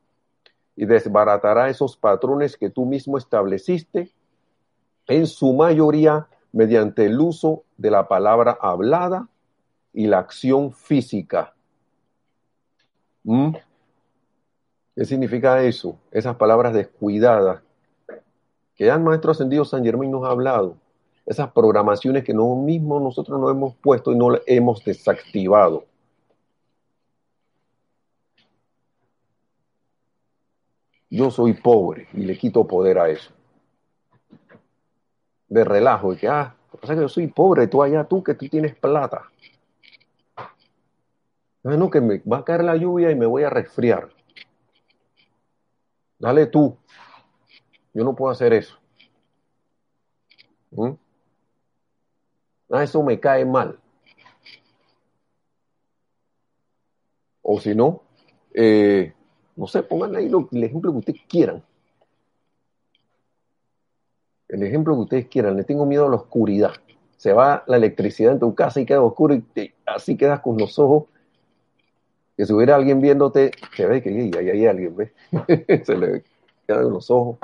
[0.75, 4.11] y desbaratará esos patrones que tú mismo estableciste,
[5.07, 9.27] en su mayoría mediante el uso de la palabra hablada
[9.93, 11.53] y la acción física.
[13.23, 13.53] ¿Mm?
[14.95, 15.97] ¿Qué significa eso?
[16.11, 17.61] Esas palabras descuidadas
[18.75, 20.77] que ya el Maestro Ascendido San Germán nos ha hablado.
[21.27, 25.83] Esas programaciones que nosotros mismos nosotros nos hemos puesto y no las hemos desactivado.
[31.09, 33.33] Yo soy pobre y le quito poder a eso.
[35.49, 38.47] De relajo, y que, ah, pasa que yo soy pobre, tú allá, tú que tú
[38.47, 39.29] tienes plata.
[41.63, 44.09] No, que me va a caer la lluvia y me voy a resfriar.
[46.19, 46.77] Dale tú.
[47.93, 48.77] Yo no puedo hacer eso.
[50.71, 51.06] ¿Mm?
[52.69, 53.79] Ah, eso me cae mal.
[57.41, 58.03] O si no,
[58.53, 59.13] eh,
[59.55, 61.63] no sé, pongan ahí el ejemplo que ustedes quieran.
[64.49, 65.55] El ejemplo que ustedes quieran.
[65.55, 66.73] Le tengo miedo a la oscuridad.
[67.17, 69.43] Se va la electricidad en tu casa y queda oscuro y
[69.85, 71.05] así quedas con los ojos
[72.37, 75.11] que si hubiera alguien viéndote, se ve que ahí hay alguien, ¿ves?
[75.85, 76.23] se le
[76.67, 77.39] quedan los ojos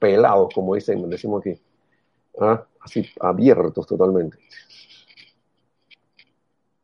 [0.00, 1.56] pelados, como dicen, decimos aquí.
[2.40, 2.66] ¿Ah?
[2.84, 4.36] Así abiertos totalmente.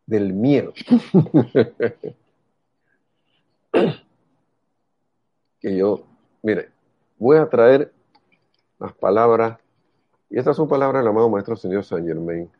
[0.06, 0.72] Del miedo.
[5.60, 6.06] que yo,
[6.42, 6.70] mire,
[7.18, 7.92] voy a traer
[8.78, 9.58] las palabras,
[10.30, 12.50] y estas son palabras del amado Maestro Señor San Germain,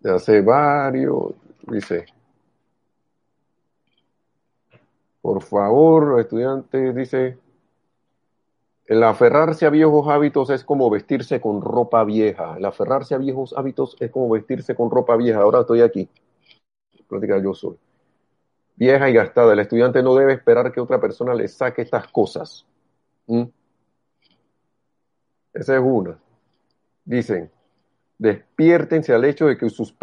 [0.00, 1.34] de hace varios,
[1.66, 2.06] dice,
[5.20, 7.38] por favor, estudiante, dice,
[8.86, 12.56] el aferrarse a viejos hábitos es como vestirse con ropa vieja.
[12.56, 15.40] El aferrarse a viejos hábitos es como vestirse con ropa vieja.
[15.40, 16.08] Ahora estoy aquí.
[17.08, 17.76] Práctica yo soy.
[18.76, 19.54] Vieja y gastada.
[19.54, 22.64] El estudiante no debe esperar que otra persona le saque estas cosas.
[23.26, 23.44] ¿Mm?
[25.52, 26.18] Esa es una.
[27.04, 27.50] Dicen,
[28.18, 29.94] despiértense al hecho de que sus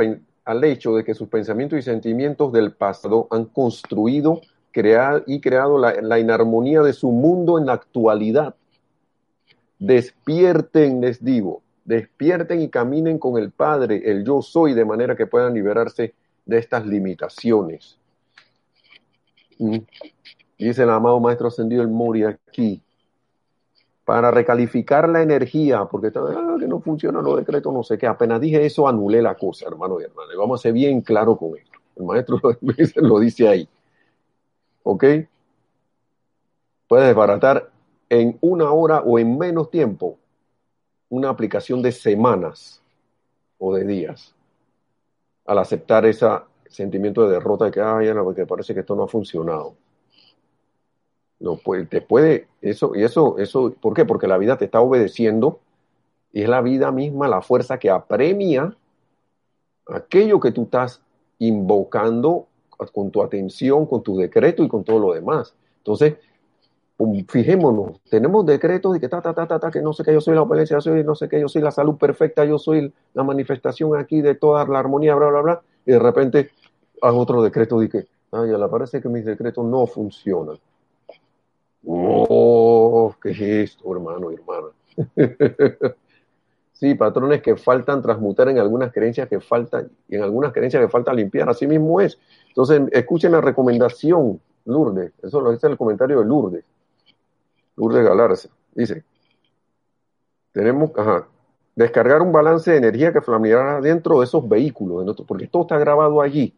[0.46, 5.78] al hecho de que sus pensamientos y sentimientos del pasado han construido crear, y creado
[5.78, 8.56] la inarmonía de su mundo en la actualidad.
[9.84, 15.28] Despierten, les digo, despierten y caminen con el Padre, el yo soy, de manera que
[15.28, 16.14] puedan liberarse
[16.46, 17.98] de estas limitaciones.
[19.60, 19.80] Mm.
[20.58, 22.82] Dice el amado Maestro Ascendido el Mori aquí,
[24.06, 28.08] para recalificar la energía, porque ah, que no funcionan los decretos, no sé qué.
[28.08, 30.34] Apenas dije eso, anulé la cosa, hermano y hermana.
[30.34, 31.78] Y vamos a ser bien claro con esto.
[31.98, 32.40] El maestro
[33.02, 33.68] lo dice ahí.
[34.84, 35.04] ¿Ok?
[36.88, 37.73] Puedes desbaratar
[38.14, 40.18] en una hora o en menos tiempo
[41.10, 42.82] una aplicación de semanas
[43.58, 44.36] o de días
[45.46, 46.28] al aceptar ese
[46.68, 49.76] sentimiento de derrota de que, ay, porque parece que esto no ha funcionado.
[51.40, 54.06] No, pues, te puede, eso, y eso, eso, ¿por qué?
[54.06, 55.60] Porque la vida te está obedeciendo
[56.32, 58.76] y es la vida misma la fuerza que apremia
[59.88, 61.02] aquello que tú estás
[61.40, 62.48] invocando
[62.94, 65.56] con tu atención, con tu decreto y con todo lo demás.
[65.78, 66.16] Entonces,
[67.28, 70.22] fijémonos, tenemos decretos de que ta, ta, ta, ta, ta, que no sé qué, yo
[70.22, 72.94] soy la opalencia, yo soy no sé qué, yo soy la salud perfecta, yo soy
[73.14, 76.52] la manifestación aquí de toda la armonía, bla, bla, bla, y de repente
[77.02, 80.58] hago otro decreto de que, ay, le parece que mis decretos no funcionan.
[81.86, 84.68] Oh, ¿qué es esto, hermano y hermana?
[86.72, 90.90] sí, patrones que faltan transmutar en algunas creencias que faltan, y en algunas creencias que
[90.90, 92.20] falta limpiar, así mismo es.
[92.50, 96.64] Entonces, escuchen la recomendación, Lourdes, eso es el comentario de Lourdes
[97.76, 98.50] Lourdes Galarza.
[98.74, 99.04] Dice,
[100.52, 101.28] tenemos, ajá,
[101.76, 106.22] descargar un balance de energía que flameará dentro de esos vehículos, porque todo está grabado
[106.22, 106.56] allí.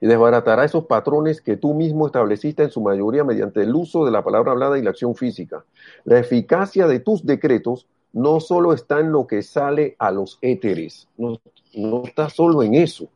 [0.00, 4.12] Y desbaratará esos patrones que tú mismo estableciste en su mayoría mediante el uso de
[4.12, 5.64] la palabra hablada y la acción física.
[6.04, 11.08] La eficacia de tus decretos no solo está en lo que sale a los éteres,
[11.16, 11.40] no,
[11.74, 13.08] no está solo en eso,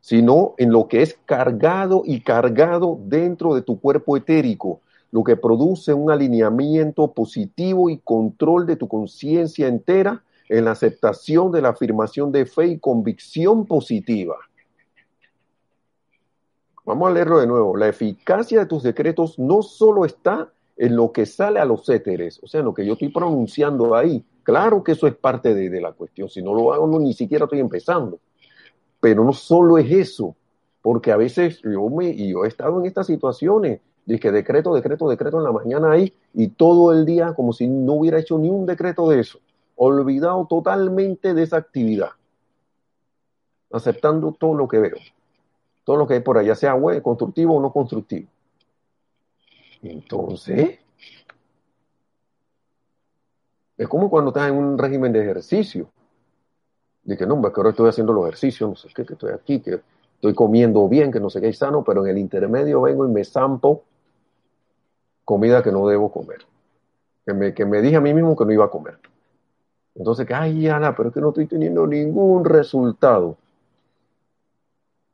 [0.00, 4.80] sino en lo que es cargado y cargado dentro de tu cuerpo etérico,
[5.12, 11.52] lo que produce un alineamiento positivo y control de tu conciencia entera en la aceptación
[11.52, 14.36] de la afirmación de fe y convicción positiva.
[16.84, 17.76] Vamos a leerlo de nuevo.
[17.76, 22.40] La eficacia de tus decretos no solo está en lo que sale a los éteres,
[22.42, 24.24] o sea, en lo que yo estoy pronunciando ahí.
[24.42, 26.28] Claro que eso es parte de, la cuestión.
[26.28, 28.18] Si no lo hago, no, ni siquiera estoy empezando.
[28.98, 30.34] Pero no solo es eso,
[30.82, 33.80] porque a veces yo, me, y yo he estado en estas situaciones
[34.18, 37.94] que decreto, decreto, decreto en la mañana ahí y todo el día como si no
[37.94, 39.38] hubiera hecho ni un decreto de eso.
[39.76, 42.10] Olvidado totalmente de esa actividad.
[43.70, 44.96] Aceptando todo lo que veo.
[45.84, 48.28] Todo lo que hay por allá, sea bueno, constructivo o no constructivo.
[49.82, 50.78] Entonces,
[53.78, 55.90] es como cuando estás en un régimen de ejercicio.
[57.06, 59.80] Que no, que ahora estoy haciendo los ejercicios, no sé qué, que estoy aquí, que
[60.14, 63.24] estoy comiendo bien, que no sé qué, sano, pero en el intermedio vengo y me
[63.24, 63.84] zampo
[65.30, 66.38] comida que no debo comer.
[67.24, 68.98] Que me, que me dije a mí mismo que no iba a comer.
[69.94, 73.36] Entonces, que, ay, Ana, pero es que no estoy teniendo ningún resultado.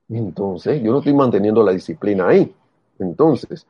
[0.08, 2.54] Entonces, yo no estoy manteniendo la disciplina ahí.
[2.98, 3.66] Entonces,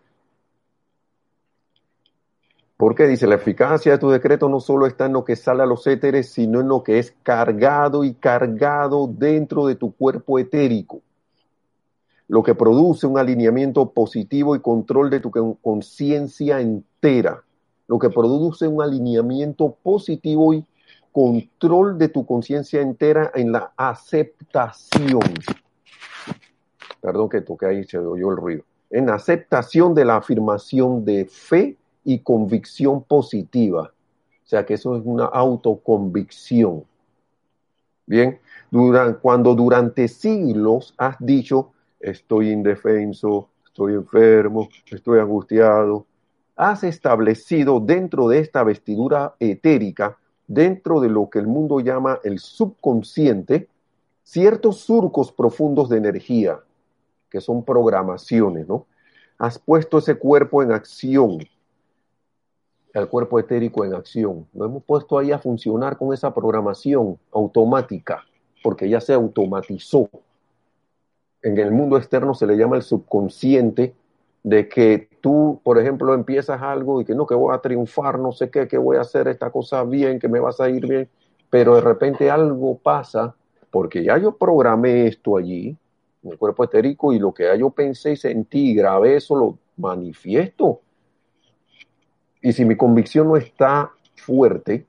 [2.76, 5.66] porque dice, la eficacia de tu decreto no solo está en lo que sale a
[5.66, 11.02] los éteres, sino en lo que es cargado y cargado dentro de tu cuerpo etérico
[12.28, 17.44] lo que produce un alineamiento positivo y control de tu conciencia entera,
[17.86, 20.64] lo que produce un alineamiento positivo y
[21.12, 25.20] control de tu conciencia entera en la aceptación.
[27.00, 28.64] Perdón que toqué ahí, se oyó el ruido.
[28.90, 33.92] En aceptación de la afirmación de fe y convicción positiva.
[34.44, 36.84] O sea que eso es una autoconvicción.
[38.06, 38.38] Bien,
[39.22, 46.06] cuando durante siglos has dicho, estoy indefenso, estoy enfermo, estoy angustiado.
[46.56, 52.38] Has establecido dentro de esta vestidura etérica, dentro de lo que el mundo llama el
[52.38, 53.68] subconsciente,
[54.22, 56.60] ciertos surcos profundos de energía,
[57.30, 58.86] que son programaciones, ¿no?
[59.38, 61.38] Has puesto ese cuerpo en acción,
[62.94, 64.46] el cuerpo etérico en acción.
[64.54, 68.24] Lo hemos puesto ahí a funcionar con esa programación automática,
[68.62, 70.08] porque ya se automatizó
[71.42, 73.94] en el mundo externo se le llama el subconsciente,
[74.46, 78.30] de que tú, por ejemplo, empiezas algo y que no, que voy a triunfar, no
[78.30, 81.08] sé qué, que voy a hacer esta cosa bien, que me vas a ir bien,
[81.50, 83.34] pero de repente algo pasa,
[83.72, 85.76] porque ya yo programé esto allí,
[86.22, 89.58] en el cuerpo etérico, y lo que ya yo pensé y sentí, grabé eso, lo
[89.78, 90.80] manifiesto.
[92.40, 94.86] Y si mi convicción no está fuerte,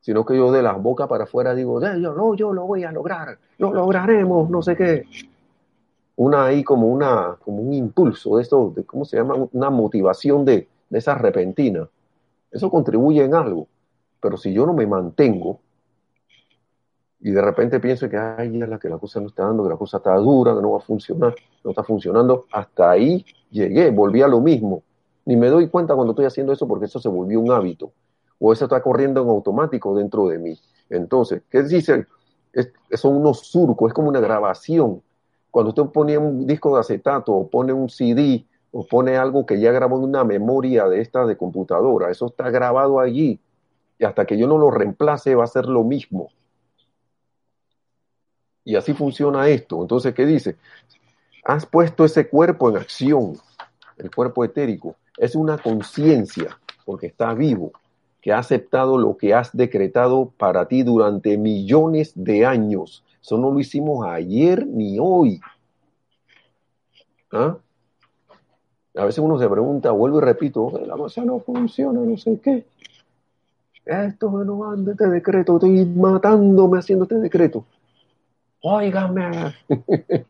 [0.00, 2.92] sino que yo de la boca para afuera digo, yo no, yo lo voy a
[2.92, 5.06] lograr, lo lograremos, no sé qué
[6.18, 10.44] una ahí como una, como un impulso de esto, de cómo se llama, una motivación
[10.44, 11.88] de, de esa repentina.
[12.50, 13.68] Eso contribuye en algo.
[14.20, 15.60] Pero si yo no me mantengo
[17.20, 19.76] y de repente pienso que ay, la que la cosa no está dando, que la
[19.76, 24.20] cosa está dura, que no va a funcionar, no está funcionando, hasta ahí llegué, volví
[24.20, 24.82] a lo mismo.
[25.24, 27.92] Ni me doy cuenta cuando estoy haciendo eso porque eso se volvió un hábito
[28.40, 30.58] o eso está corriendo en automático dentro de mí.
[30.90, 32.06] Entonces, ¿qué dice?
[32.52, 35.00] Es, son unos surcos, es como una grabación.
[35.58, 39.58] Cuando usted pone un disco de acetato o pone un CD o pone algo que
[39.58, 43.40] ya grabó en una memoria de esta de computadora, eso está grabado allí
[43.98, 46.28] y hasta que yo no lo reemplace va a ser lo mismo.
[48.62, 49.82] Y así funciona esto.
[49.82, 50.58] Entonces, ¿qué dice?
[51.42, 53.32] Has puesto ese cuerpo en acción,
[53.96, 54.94] el cuerpo etérico.
[55.16, 57.72] Es una conciencia, porque está vivo
[58.20, 63.02] que ha aceptado lo que has decretado para ti durante millones de años.
[63.20, 65.40] Eso no lo hicimos ayer ni hoy.
[67.32, 67.56] ¿Ah?
[68.96, 72.66] A veces uno se pregunta, vuelvo y repito, la masa no funciona, no sé qué.
[73.84, 77.64] Esto no anda este decreto, estoy matándome haciendo este decreto.
[78.60, 79.54] Óigame.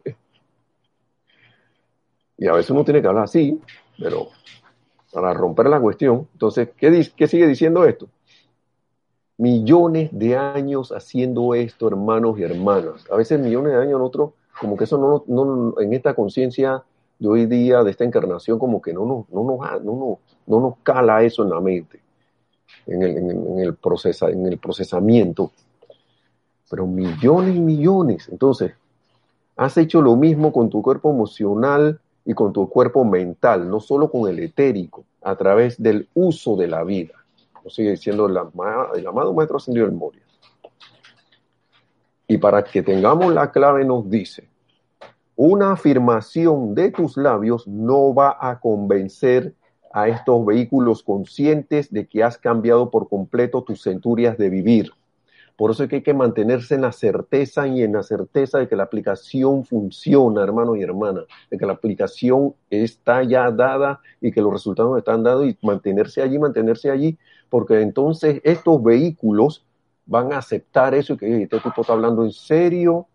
[2.37, 3.59] y a veces uno tiene que hablar así,
[3.99, 4.29] pero
[5.13, 6.29] para romper la cuestión.
[6.35, 8.09] Entonces, ¿qué, ¿qué sigue diciendo esto?
[9.39, 13.07] Millones de años haciendo esto, hermanos y hermanas.
[13.11, 16.83] A veces millones de años en otro, como que eso no, no en esta conciencia
[17.19, 20.75] de hoy día, de esta encarnación, como que no nos, no nos, no, no, nos
[20.83, 22.01] cala eso en la mente,
[22.87, 25.53] en el, en, el procesa, en el procesamiento.
[26.69, 28.29] Pero millones y millones.
[28.31, 28.73] Entonces,
[29.57, 34.11] has hecho lo mismo con tu cuerpo emocional, y con tu cuerpo mental, no solo
[34.11, 37.15] con el etérico, a través del uso de la vida.
[37.69, 40.23] Lo sigue diciendo el, amado Maestro Ascendido del Moria.
[42.27, 44.49] Y para que tengamos la clave nos dice,
[45.37, 49.53] una afirmación de tus labios no va a convencer
[49.93, 54.91] a estos vehículos conscientes de que has cambiado por completo tus centurias de vivir.
[55.59, 58.69] Por eso es que hay que mantenerse en la certeza y en la certeza de
[58.69, 64.33] que la aplicación funciona, hermanos y hermanas, de que la aplicación está ya dada y
[64.33, 69.65] que los resultados están dados y mantenerse allí, mantenerse allí, porque entonces estos vehículos
[70.07, 73.07] van a aceptar eso y que este tipo está hablando en serio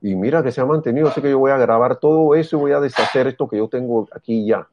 [0.00, 2.60] y mira que se ha mantenido, así que yo voy a grabar todo eso y
[2.60, 4.66] voy a deshacer esto que yo tengo aquí ya.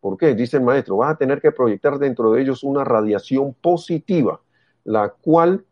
[0.00, 0.34] ¿Por qué?
[0.34, 4.40] Dice el maestro, vas a tener que proyectar dentro de ellos una radiación positiva,
[4.84, 5.64] la cual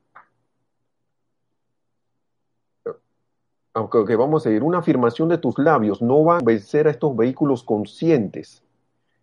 [3.74, 7.16] aunque vamos a seguir, una afirmación de tus labios no va a vencer a estos
[7.16, 8.64] vehículos conscientes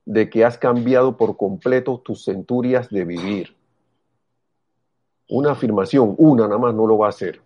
[0.06, 3.56] de que has cambiado por completo tus centurias de vivir.
[5.28, 7.42] Una afirmación, una nada más no lo va a hacer.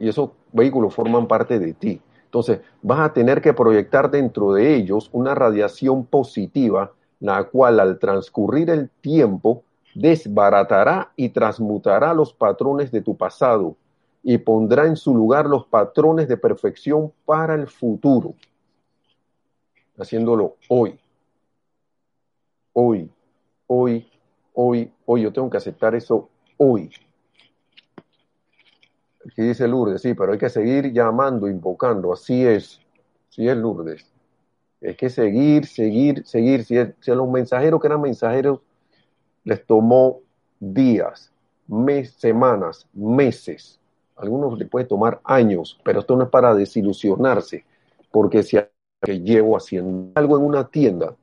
[0.00, 2.00] Y esos vehículos forman parte de ti.
[2.24, 7.98] Entonces, vas a tener que proyectar dentro de ellos una radiación positiva, la cual al
[7.98, 13.76] transcurrir el tiempo desbaratará y transmutará los patrones de tu pasado
[14.28, 18.34] y pondrá en su lugar los patrones de perfección para el futuro,
[19.96, 20.98] haciéndolo hoy,
[22.72, 23.08] hoy,
[23.68, 24.10] hoy,
[24.52, 25.22] hoy, hoy.
[25.22, 26.90] Yo tengo que aceptar eso hoy.
[29.24, 32.12] Aquí dice Lourdes, sí, pero hay que seguir llamando, invocando.
[32.12, 32.80] Así es,
[33.30, 34.12] así es Lourdes.
[34.82, 36.64] Hay que seguir, seguir, seguir.
[36.64, 38.58] Si, si los mensajeros que eran mensajeros
[39.44, 40.18] les tomó
[40.58, 41.32] días,
[41.68, 43.78] mes, semanas, meses.
[44.16, 47.64] Algunos les puede tomar años, pero esto no es para desilusionarse,
[48.10, 48.58] porque si
[49.02, 51.14] que llevo haciendo algo en una tienda,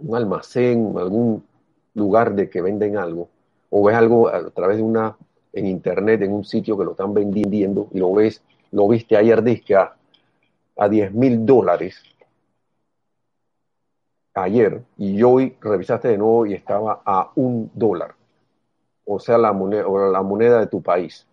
[0.00, 1.44] un almacén, algún
[1.94, 3.28] lugar de que venden algo,
[3.70, 5.16] o ves algo a través de una,
[5.52, 8.42] en internet, en un sitio que lo están vendiendo, y lo ves,
[8.72, 9.94] lo viste ayer, disque a,
[10.76, 12.02] a 10 mil dólares,
[14.34, 18.14] ayer y hoy revisaste de nuevo y estaba a un dólar,
[19.04, 21.26] o sea, la moneda, la moneda de tu país.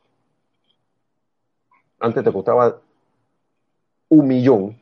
[2.00, 2.80] Antes te costaba
[4.10, 4.80] un millón,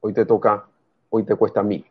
[0.00, 0.66] hoy te toca,
[1.10, 1.84] hoy te cuesta mil.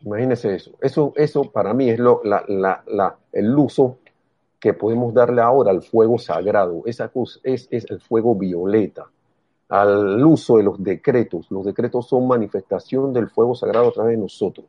[0.00, 0.72] Imagínese eso.
[0.80, 3.98] Eso, eso para mí es lo, la, la, el uso
[4.60, 6.82] que podemos darle ahora al fuego sagrado.
[6.84, 9.10] Esa cosa es, es el fuego violeta
[9.68, 11.50] al uso de los decretos.
[11.50, 14.66] Los decretos son manifestación del fuego sagrado a través de nosotros.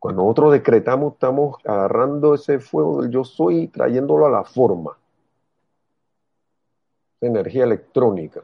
[0.00, 4.96] Cuando nosotros decretamos, estamos agarrando ese fuego del yo soy y trayéndolo a la forma.
[7.20, 8.40] energía electrónica.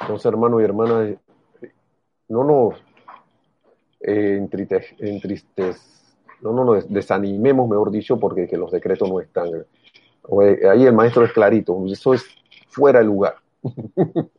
[0.00, 1.16] Entonces, hermanos y hermanas,
[2.28, 2.82] no nos,
[4.00, 9.48] eh, entriste, entristes, no, no, no, desanimemos, mejor dicho, porque que los decretos no están.
[9.48, 12.24] Eh, ahí el maestro es clarito, eso es
[12.68, 13.34] fuera de lugar.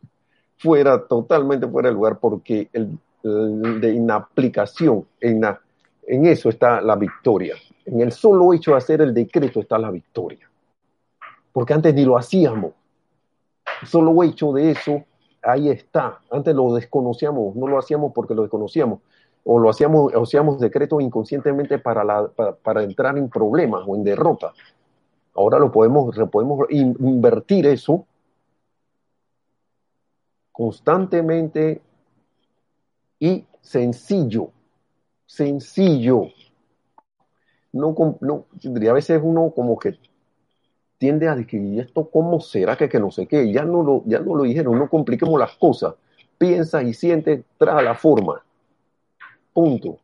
[0.58, 5.42] fuera, totalmente fuera de lugar, porque el, de inaplicación, en,
[6.06, 7.56] en eso está la victoria.
[7.86, 10.50] En el solo hecho de hacer el decreto está la victoria.
[11.52, 12.74] Porque antes ni lo hacíamos.
[13.82, 15.04] El solo hecho de eso,
[15.42, 16.20] ahí está.
[16.30, 19.00] Antes lo desconocíamos, no lo hacíamos porque lo desconocíamos.
[19.46, 22.30] O lo hacíamos, o hacíamos decretos inconscientemente la,
[22.62, 24.54] para, entrar en problemas o en derrota.
[25.36, 28.06] Ahora lo podemos, podemos invertir eso
[30.52, 31.82] constantemente
[33.24, 34.52] y sencillo,
[35.26, 36.28] sencillo.
[37.72, 38.46] No, no,
[38.90, 39.98] a veces uno como que
[40.98, 43.50] tiende a decir, esto cómo será que, que no sé qué?
[43.50, 45.96] Ya no, lo, ya no lo dijeron, no compliquemos las cosas.
[46.38, 48.44] Piensa y siente, trae la forma.
[49.54, 50.00] Punto.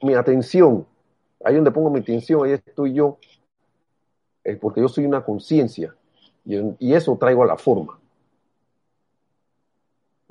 [0.00, 0.86] Mi atención,
[1.44, 3.18] ahí donde pongo mi atención, ahí estoy yo,
[4.58, 5.94] porque yo soy una conciencia
[6.46, 8.01] y, y eso traigo a la forma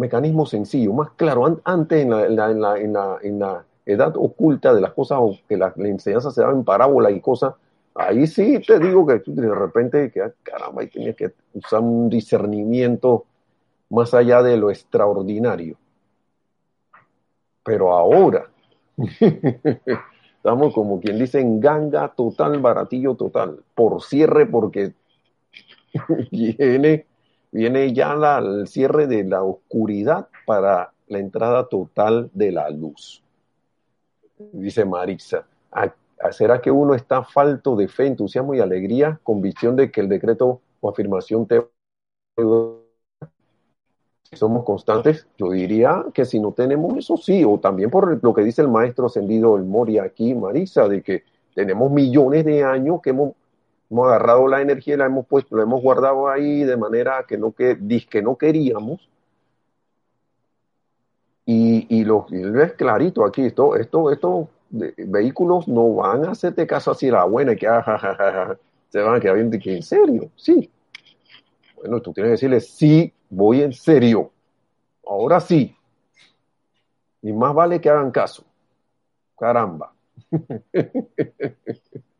[0.01, 1.59] mecanismo sencillo, más claro.
[1.63, 7.09] Antes, en la, edad oculta de las cosas, que la, enseñanza se daba en parábola
[7.11, 7.55] y cosas,
[7.95, 12.09] ahí sí te digo que de repente, que ah, caramba, ahí tenías que usar un
[12.09, 13.25] discernimiento
[13.89, 15.77] más allá de lo extraordinario.
[17.63, 18.49] Pero ahora,
[20.37, 24.93] estamos como quien dice en ganga total, baratillo total, por cierre, porque
[26.31, 27.05] viene
[27.51, 33.23] viene ya el cierre de la oscuridad para la entrada total de la luz.
[34.53, 35.45] Dice Marisa,
[36.31, 40.61] ¿será que uno está falto de fe, entusiasmo y alegría, convicción de que el decreto
[40.79, 41.61] o afirmación te
[44.33, 48.43] somos constantes, yo diría que si no tenemos eso sí, o también por lo que
[48.43, 51.23] dice el maestro ascendido el Moria aquí, Marisa, de que
[51.53, 53.33] tenemos millones de años que hemos
[53.91, 57.37] hemos agarrado la energía y la hemos puesto, la hemos guardado ahí de manera que
[57.37, 57.77] no, que,
[58.09, 59.07] que no queríamos.
[61.45, 66.91] Y, y lo es clarito aquí, esto, esto, estos vehículos no van a hacerte caso
[66.91, 68.55] así la buena que ah,
[68.89, 70.69] se van a quedar bien que en serio, sí.
[71.75, 74.31] Bueno, tú tienes que decirle, sí, voy en serio.
[75.05, 75.75] Ahora sí.
[77.21, 78.45] Y más vale que hagan caso.
[79.37, 79.93] Caramba.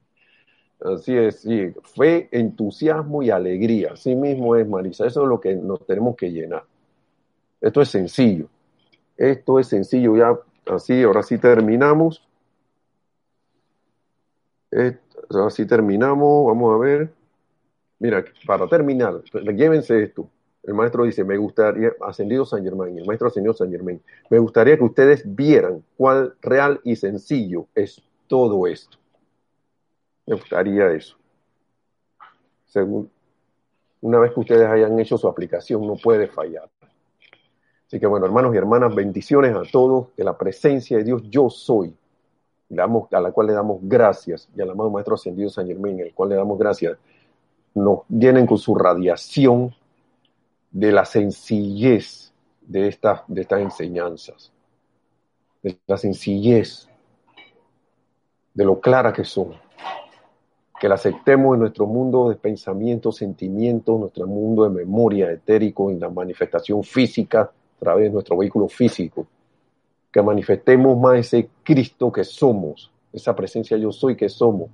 [0.82, 3.92] Así es, sí, fe, entusiasmo y alegría.
[3.94, 5.06] Así mismo es, Marisa.
[5.06, 6.64] Eso es lo que nos tenemos que llenar.
[7.62, 8.48] Esto es sencillo.
[9.16, 10.18] Esto es sencillo.
[10.18, 10.40] Ya
[10.74, 12.28] así, ahora sí terminamos.
[15.30, 16.48] ahora sí terminamos.
[16.48, 17.14] Vamos a ver.
[18.00, 19.22] Mira, para terminar,
[19.56, 20.28] llévense esto.
[20.64, 24.78] El maestro dice, me gustaría, ascendido San Germán, el maestro ascendido San Germán, me gustaría
[24.78, 29.01] que ustedes vieran cuál real y sencillo es todo esto.
[30.26, 31.18] Me gustaría eso.
[32.68, 33.10] Según,
[34.02, 36.70] una vez que ustedes hayan hecho su aplicación, no puede fallar.
[37.88, 41.50] Así que bueno, hermanos y hermanas, bendiciones a todos, que la presencia de Dios yo
[41.50, 41.94] soy,
[42.78, 46.30] a la cual le damos gracias, y al amado Maestro Ascendido San Germán, al cual
[46.30, 46.98] le damos gracias,
[47.74, 49.76] nos vienen con su radiación
[50.72, 54.52] de la sencillez de, estas de estas enseñanzas,
[55.62, 56.88] de la sencillez,
[58.54, 59.54] de lo clara que son
[60.82, 66.00] que la aceptemos en nuestro mundo de pensamientos, sentimientos, nuestro mundo de memoria etérico, en
[66.00, 69.28] la manifestación física a través de nuestro vehículo físico.
[70.12, 74.72] Que manifestemos más ese Cristo que somos, esa presencia yo soy que somos.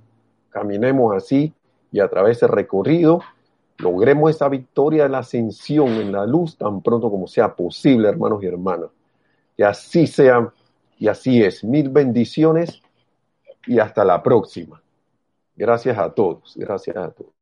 [0.48, 1.52] Caminemos así
[1.92, 3.20] y a través de recorrido
[3.76, 8.42] logremos esa victoria de la ascensión en la luz tan pronto como sea posible, hermanos
[8.42, 8.88] y hermanas.
[9.58, 10.54] Que así sea
[10.98, 11.62] y así es.
[11.64, 12.80] Mil bendiciones
[13.66, 14.80] y hasta la próxima.
[15.58, 17.32] Gracias a todos, gracias a todos.